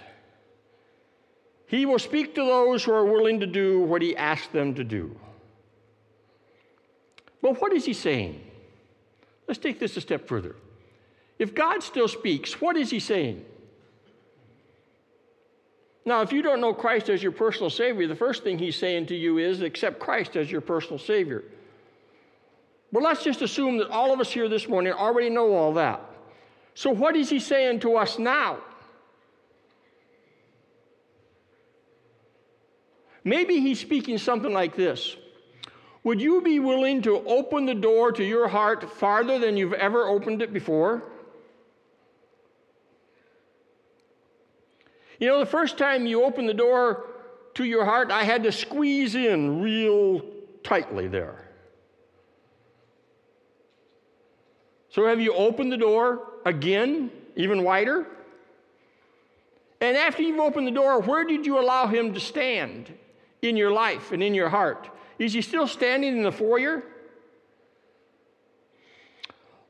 He 1.66 1.84
will 1.84 1.98
speak 1.98 2.34
to 2.36 2.44
those 2.44 2.84
who 2.84 2.92
are 2.92 3.04
willing 3.04 3.40
to 3.40 3.46
do 3.46 3.80
what 3.80 4.02
he 4.02 4.16
asks 4.16 4.46
them 4.48 4.74
to 4.76 4.84
do. 4.84 5.16
But 7.42 7.60
what 7.60 7.72
is 7.72 7.84
he 7.84 7.92
saying? 7.92 8.40
Let's 9.46 9.58
take 9.58 9.78
this 9.78 9.96
a 9.96 10.00
step 10.00 10.26
further. 10.28 10.56
If 11.38 11.54
God 11.54 11.82
still 11.82 12.08
speaks, 12.08 12.60
what 12.60 12.76
is 12.76 12.90
he 12.90 13.00
saying? 13.00 13.44
Now, 16.06 16.22
if 16.22 16.32
you 16.32 16.40
don't 16.40 16.60
know 16.60 16.72
Christ 16.72 17.08
as 17.08 17.20
your 17.20 17.32
personal 17.32 17.68
Savior, 17.68 18.06
the 18.06 18.14
first 18.14 18.44
thing 18.44 18.58
he's 18.58 18.76
saying 18.76 19.06
to 19.06 19.16
you 19.16 19.38
is 19.38 19.60
accept 19.60 19.98
Christ 19.98 20.36
as 20.36 20.50
your 20.50 20.60
personal 20.60 21.00
Savior. 21.00 21.42
But 22.92 23.02
let's 23.02 23.24
just 23.24 23.42
assume 23.42 23.78
that 23.78 23.90
all 23.90 24.14
of 24.14 24.20
us 24.20 24.30
here 24.30 24.48
this 24.48 24.68
morning 24.68 24.92
already 24.92 25.28
know 25.28 25.52
all 25.52 25.74
that. 25.74 26.00
So, 26.74 26.90
what 26.90 27.16
is 27.16 27.28
he 27.28 27.40
saying 27.40 27.80
to 27.80 27.96
us 27.96 28.20
now? 28.20 28.58
Maybe 33.24 33.60
he's 33.60 33.80
speaking 33.80 34.16
something 34.18 34.52
like 34.52 34.76
this 34.76 35.16
Would 36.04 36.20
you 36.20 36.40
be 36.40 36.60
willing 36.60 37.02
to 37.02 37.16
open 37.26 37.66
the 37.66 37.74
door 37.74 38.12
to 38.12 38.22
your 38.22 38.46
heart 38.46 38.88
farther 38.92 39.40
than 39.40 39.56
you've 39.56 39.72
ever 39.72 40.06
opened 40.06 40.40
it 40.40 40.52
before? 40.52 41.02
You 45.18 45.28
know, 45.28 45.38
the 45.38 45.46
first 45.46 45.78
time 45.78 46.06
you 46.06 46.24
opened 46.24 46.48
the 46.48 46.54
door 46.54 47.06
to 47.54 47.64
your 47.64 47.84
heart, 47.84 48.10
I 48.10 48.24
had 48.24 48.42
to 48.42 48.52
squeeze 48.52 49.14
in 49.14 49.62
real 49.62 50.22
tightly 50.62 51.08
there. 51.08 51.48
So, 54.90 55.06
have 55.06 55.20
you 55.20 55.34
opened 55.34 55.72
the 55.72 55.76
door 55.76 56.20
again, 56.44 57.10
even 57.34 57.62
wider? 57.62 58.06
And 59.80 59.96
after 59.96 60.22
you've 60.22 60.40
opened 60.40 60.66
the 60.66 60.72
door, 60.72 61.00
where 61.00 61.24
did 61.24 61.44
you 61.44 61.58
allow 61.58 61.86
him 61.86 62.14
to 62.14 62.20
stand? 62.20 62.92
in 63.42 63.56
your 63.56 63.70
life 63.70 64.12
and 64.12 64.22
in 64.22 64.34
your 64.34 64.48
heart? 64.48 64.88
Is 65.18 65.32
he 65.32 65.42
still 65.42 65.66
standing 65.66 66.16
in 66.16 66.22
the 66.22 66.32
foyer? 66.32 66.82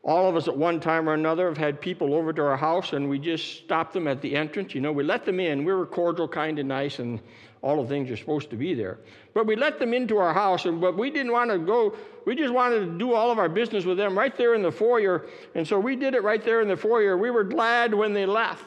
All 0.07 0.29
of 0.29 0.37
us 0.37 0.47
at 0.47 0.57
one 0.57 0.79
time 0.79 1.09
or 1.09 1.15
another 1.15 1.49
have 1.49 1.59
had 1.59 1.81
people 1.81 2.15
over 2.15 2.33
to 2.33 2.43
our 2.43 2.57
house 2.57 2.93
and 2.93 3.11
we 3.11 3.19
just 3.19 3.65
stopped 3.65 3.93
them 3.93 4.07
at 4.07 4.23
the 4.23 4.37
entrance. 4.37 4.73
You 4.73 4.81
know, 4.81 4.93
we 4.93 5.03
let 5.03 5.25
them 5.25 5.41
in. 5.41 5.65
We 5.65 5.75
were 5.75 5.85
cordial, 5.85 6.29
kind, 6.29 6.61
and 6.61 6.69
nice, 6.69 7.01
and 7.01 7.21
all 7.61 7.83
the 7.83 7.89
things 7.89 8.09
are 8.13 8.17
supposed 8.17 8.49
to 8.51 8.57
be 8.57 8.73
there. 8.73 8.99
But 9.35 9.49
we 9.49 9.57
let 9.57 9.81
them 9.81 9.93
into 9.93 10.19
our 10.19 10.33
house, 10.33 10.65
and 10.65 10.81
but 10.81 10.97
we 10.97 11.11
didn't 11.11 11.33
want 11.33 11.51
to 11.51 11.59
go. 11.59 11.97
We 12.25 12.37
just 12.37 12.55
wanted 12.55 12.87
to 12.87 12.99
do 12.99 13.15
all 13.15 13.33
of 13.33 13.41
our 13.41 13.49
business 13.49 13.85
with 13.85 13.99
them 13.99 14.17
right 14.17 14.37
there 14.37 14.55
in 14.55 14.63
the 14.63 14.71
foyer, 14.71 15.27
and 15.57 15.67
so 15.67 15.81
we 15.81 15.97
did 15.97 16.15
it 16.15 16.23
right 16.23 16.45
there 16.45 16.61
in 16.61 16.69
the 16.69 16.77
foyer. 16.77 17.17
We 17.17 17.31
were 17.31 17.43
glad 17.43 17.93
when 17.93 18.15
they 18.15 18.27
left. 18.27 18.65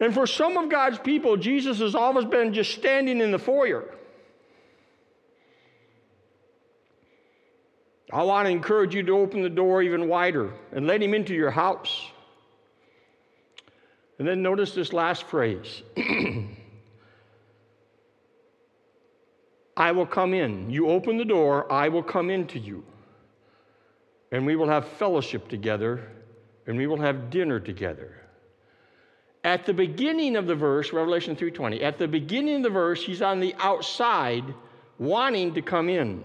And 0.00 0.14
for 0.14 0.26
some 0.26 0.56
of 0.56 0.70
God's 0.70 0.98
people, 0.98 1.36
Jesus 1.36 1.78
has 1.80 1.94
always 1.94 2.24
been 2.24 2.54
just 2.54 2.72
standing 2.72 3.20
in 3.20 3.32
the 3.32 3.38
foyer. 3.38 3.84
I 8.12 8.22
want 8.24 8.46
to 8.46 8.50
encourage 8.50 8.94
you 8.94 9.02
to 9.04 9.12
open 9.12 9.42
the 9.42 9.48
door 9.48 9.82
even 9.82 10.06
wider 10.06 10.52
and 10.72 10.86
let 10.86 11.02
him 11.02 11.14
into 11.14 11.34
your 11.34 11.50
house. 11.50 12.10
And 14.18 14.28
then 14.28 14.42
notice 14.42 14.74
this 14.74 14.92
last 14.92 15.24
phrase 15.24 15.82
I 19.76 19.92
will 19.92 20.06
come 20.06 20.34
in. 20.34 20.70
You 20.70 20.88
open 20.88 21.16
the 21.16 21.24
door, 21.24 21.72
I 21.72 21.88
will 21.88 22.02
come 22.02 22.28
into 22.28 22.58
you. 22.58 22.84
And 24.30 24.44
we 24.44 24.56
will 24.56 24.68
have 24.68 24.86
fellowship 24.86 25.48
together, 25.48 26.10
and 26.66 26.76
we 26.76 26.86
will 26.86 27.00
have 27.00 27.30
dinner 27.30 27.58
together. 27.60 28.18
At 29.44 29.66
the 29.66 29.74
beginning 29.74 30.36
of 30.36 30.46
the 30.46 30.54
verse, 30.54 30.92
Revelation 30.92 31.34
3:20, 31.34 31.82
at 31.82 31.98
the 31.98 32.06
beginning 32.06 32.56
of 32.56 32.62
the 32.62 32.70
verse, 32.70 33.02
he's 33.04 33.22
on 33.22 33.40
the 33.40 33.54
outside 33.58 34.44
wanting 34.98 35.54
to 35.54 35.62
come 35.62 35.88
in. 35.88 36.22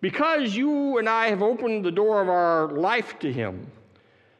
Because 0.00 0.56
you 0.56 0.98
and 0.98 1.08
I 1.08 1.28
have 1.28 1.42
opened 1.42 1.84
the 1.84 1.90
door 1.90 2.22
of 2.22 2.28
our 2.28 2.68
life 2.68 3.18
to 3.20 3.32
him, 3.32 3.70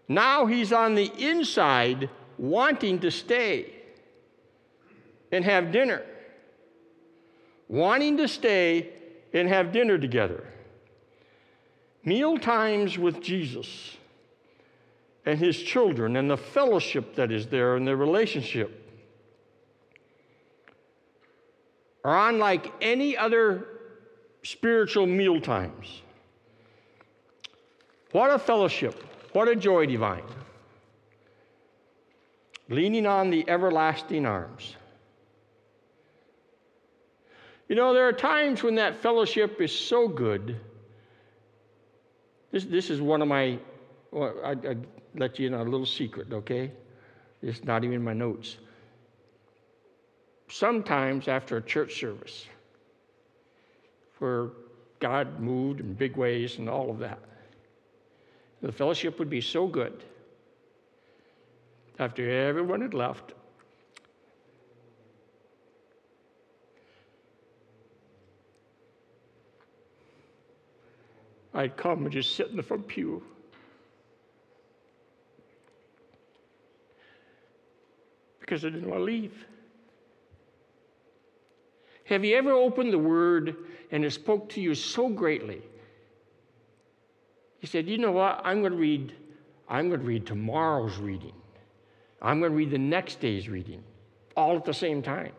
now 0.09 0.47
he's 0.47 0.73
on 0.73 0.95
the 0.95 1.13
inside 1.19 2.09
wanting 2.39 2.99
to 3.01 3.11
stay 3.11 3.75
and 5.31 5.45
have 5.45 5.71
dinner. 5.71 6.03
Wanting 7.69 8.17
to 8.17 8.27
stay 8.27 8.89
and 9.33 9.49
have 9.49 9.71
dinner 9.73 9.99
together. 9.99 10.45
Meal 12.05 12.39
times 12.39 12.99
with 12.99 13.21
Jesus 13.21 13.97
and 15.27 15.39
his 15.39 15.63
children 15.63 16.17
and 16.17 16.31
the 16.31 16.37
fellowship 16.37 17.15
that 17.15 17.31
is 17.31 17.47
there 17.47 17.77
and 17.77 17.87
the 17.87 17.95
relationship 17.95 18.77
are 22.03 22.31
unlike 22.31 22.73
any 22.81 23.17
other 23.17 23.70
spiritual 24.43 25.07
meal 25.07 25.41
times. 25.41 26.03
What 28.13 28.31
a 28.31 28.39
fellowship, 28.39 28.95
what 29.33 29.49
a 29.49 29.57
joy 29.57 29.87
divine. 29.87 30.25
Leaning 32.69 33.07
on 33.07 33.31
the 33.31 33.49
everlasting 33.49 34.27
arms. 34.27 34.77
You 37.69 37.77
know, 37.77 37.95
there 37.95 38.07
are 38.09 38.13
times 38.13 38.63
when 38.63 38.77
that 38.77 38.97
fellowship 38.97 39.61
is 39.61 39.73
so 39.73 40.09
good. 40.09 40.57
This, 42.51 42.65
this 42.65 42.91
is 42.91 43.01
one 43.01 43.23
of 43.23 43.29
my, 43.29 43.59
well, 44.11 44.35
I, 44.45 44.51
I 44.53 44.77
let 45.15 45.39
you 45.39 45.47
in 45.47 45.55
on 45.55 45.67
a 45.67 45.71
little 45.71 45.87
secret, 45.87 46.33
okay? 46.33 46.73
It's 47.43 47.65
not 47.65 47.85
even 47.85 47.97
in 47.97 48.05
my 48.05 48.13
notes. 48.13 48.57
Sometimes 50.49 51.29
after 51.29 51.57
a 51.57 51.63
church 51.63 52.01
service, 52.01 52.45
where 54.21 54.51
God 55.01 55.41
moved 55.41 55.81
in 55.81 55.95
big 55.95 56.17
ways 56.17 56.59
and 56.59 56.69
all 56.69 56.91
of 56.91 56.99
that, 57.01 57.19
the 58.63 58.71
fellowship 58.71 59.19
would 59.19 59.29
be 59.29 59.41
so 59.41 59.67
good. 59.67 60.05
After 61.99 62.31
everyone 62.31 62.81
had 62.81 62.95
left, 62.95 63.35
I'd 71.53 71.77
come 71.77 72.05
and 72.05 72.13
just 72.13 72.37
sit 72.37 72.49
in 72.49 72.57
the 72.57 72.63
front 72.63 72.87
pew. 72.87 73.23
because 78.51 78.65
I 78.65 78.71
didn't 78.71 78.91
want 78.91 79.03
to 79.03 79.05
leave. 79.05 79.47
Have 82.11 82.25
you 82.25 82.37
ever 82.37 82.51
opened 82.51 82.93
the 82.93 82.99
Word 82.99 83.57
and 83.93 84.05
it 84.05 84.11
spoke 84.11 84.49
to 84.51 84.61
you 84.61 84.75
so 84.75 85.09
greatly 85.09 85.63
He 87.61 87.67
said, 87.69 87.87
You 87.89 87.99
know 87.99 88.11
what? 88.11 88.41
I'm 88.45 88.61
going 88.61 88.73
to 88.73 88.79
read, 88.79 89.15
I'm 89.69 89.89
going 89.89 90.01
to 90.01 90.07
read 90.07 90.27
tomorrow's 90.27 90.99
reading. 90.99 91.33
I'm 92.21 92.41
going 92.41 92.53
to 92.53 92.59
read 92.59 92.71
the 92.71 92.79
next 92.79 93.21
day's 93.21 93.49
reading, 93.49 93.83
all 94.37 94.57
at 94.57 94.65
the 94.65 94.75
same 94.75 95.03
time. 95.03 95.33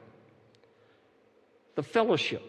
The 1.75 1.83
fellowship. 1.83 2.41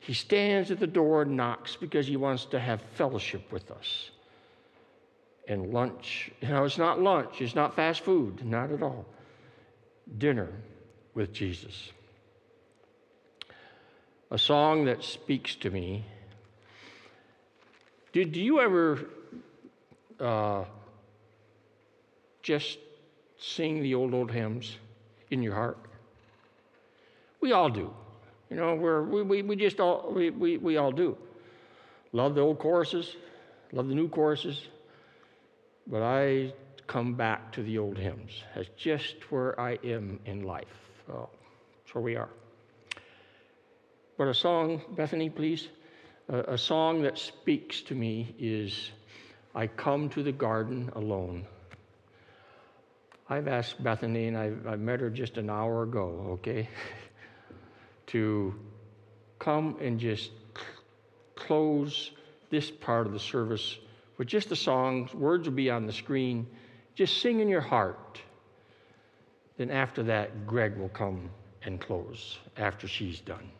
He 0.00 0.12
stands 0.12 0.70
at 0.70 0.78
the 0.78 0.86
door 0.86 1.22
and 1.22 1.36
knocks 1.36 1.76
because 1.76 2.06
he 2.06 2.16
wants 2.18 2.44
to 2.46 2.58
have 2.58 2.82
fellowship 2.96 3.50
with 3.50 3.70
us. 3.70 4.10
And 5.48 5.72
lunch, 5.72 6.30
you 6.42 6.48
know, 6.48 6.64
it's 6.64 6.78
not 6.78 7.00
lunch, 7.00 7.40
it's 7.40 7.54
not 7.54 7.74
fast 7.74 8.02
food, 8.02 8.44
not 8.44 8.70
at 8.70 8.82
all. 8.82 9.06
Dinner 10.18 10.50
with 11.14 11.32
Jesus. 11.32 11.92
A 14.30 14.38
song 14.38 14.86
that 14.86 15.04
speaks 15.04 15.54
to 15.56 15.70
me. 15.70 16.04
Did 18.12 18.36
you 18.36 18.60
ever 18.60 19.06
uh, 20.20 20.64
just 22.42 22.78
sing 23.38 23.82
the 23.82 23.94
old, 23.94 24.14
old 24.14 24.30
hymns 24.30 24.76
in 25.30 25.42
your 25.42 25.54
heart? 25.54 25.78
We 27.40 27.52
all 27.52 27.68
do. 27.68 27.92
You 28.50 28.56
know, 28.56 28.74
we're, 28.74 29.02
we, 29.02 29.22
we, 29.22 29.42
we 29.42 29.56
just 29.56 29.80
all, 29.80 30.12
we, 30.14 30.30
we, 30.30 30.58
we 30.58 30.76
all 30.76 30.92
do. 30.92 31.16
Love 32.12 32.34
the 32.34 32.40
old 32.40 32.58
choruses, 32.58 33.16
love 33.72 33.88
the 33.88 33.94
new 33.94 34.08
choruses, 34.08 34.68
but 35.86 36.02
I 36.02 36.52
come 36.86 37.14
back 37.14 37.52
to 37.52 37.62
the 37.62 37.78
old 37.78 37.98
hymns 37.98 38.30
as 38.54 38.66
just 38.76 39.16
where 39.30 39.58
I 39.60 39.78
am 39.82 40.20
in 40.24 40.44
life. 40.44 40.66
Uh, 41.08 41.12
oh, 41.12 41.30
that's 41.82 41.94
where 41.94 42.02
we 42.02 42.16
are. 42.16 42.28
But 44.16 44.28
a 44.28 44.34
song, 44.34 44.82
Bethany, 44.96 45.30
please. 45.30 45.68
A, 46.28 46.54
a 46.54 46.58
song 46.58 47.02
that 47.02 47.18
speaks 47.18 47.82
to 47.82 47.94
me 47.94 48.34
is 48.38 48.90
I 49.54 49.66
Come 49.66 50.08
to 50.10 50.22
the 50.22 50.32
Garden 50.32 50.90
Alone. 50.94 51.46
I've 53.28 53.48
asked 53.48 53.82
Bethany, 53.82 54.28
and 54.28 54.36
I've, 54.36 54.66
I 54.66 54.76
met 54.76 55.00
her 55.00 55.10
just 55.10 55.38
an 55.38 55.48
hour 55.48 55.82
ago, 55.82 56.26
okay, 56.32 56.68
to 58.08 58.54
come 59.38 59.76
and 59.80 59.98
just 59.98 60.30
close 61.34 62.10
this 62.50 62.70
part 62.70 63.06
of 63.06 63.12
the 63.12 63.18
service 63.18 63.78
with 64.18 64.28
just 64.28 64.48
the 64.48 64.56
songs. 64.56 65.12
Words 65.14 65.48
will 65.48 65.56
be 65.56 65.70
on 65.70 65.86
the 65.86 65.92
screen. 65.92 66.46
Just 66.94 67.20
sing 67.20 67.40
in 67.40 67.48
your 67.48 67.60
heart. 67.60 68.20
Then 69.56 69.70
after 69.70 70.02
that, 70.04 70.46
Greg 70.46 70.76
will 70.76 70.88
come 70.88 71.30
and 71.62 71.80
close 71.80 72.38
after 72.56 72.88
she's 72.88 73.20
done. 73.20 73.50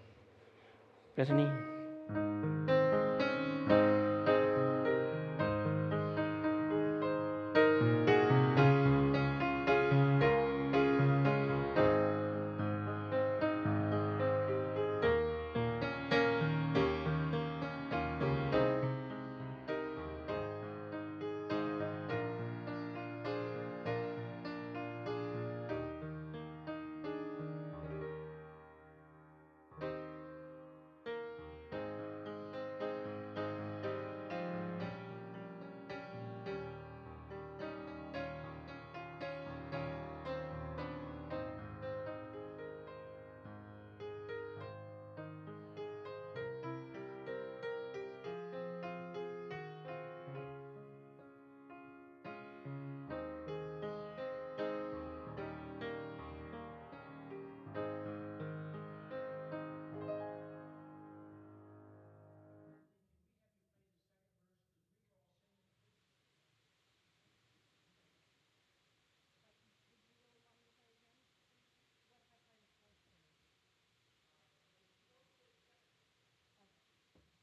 Bethany? 1.16 1.48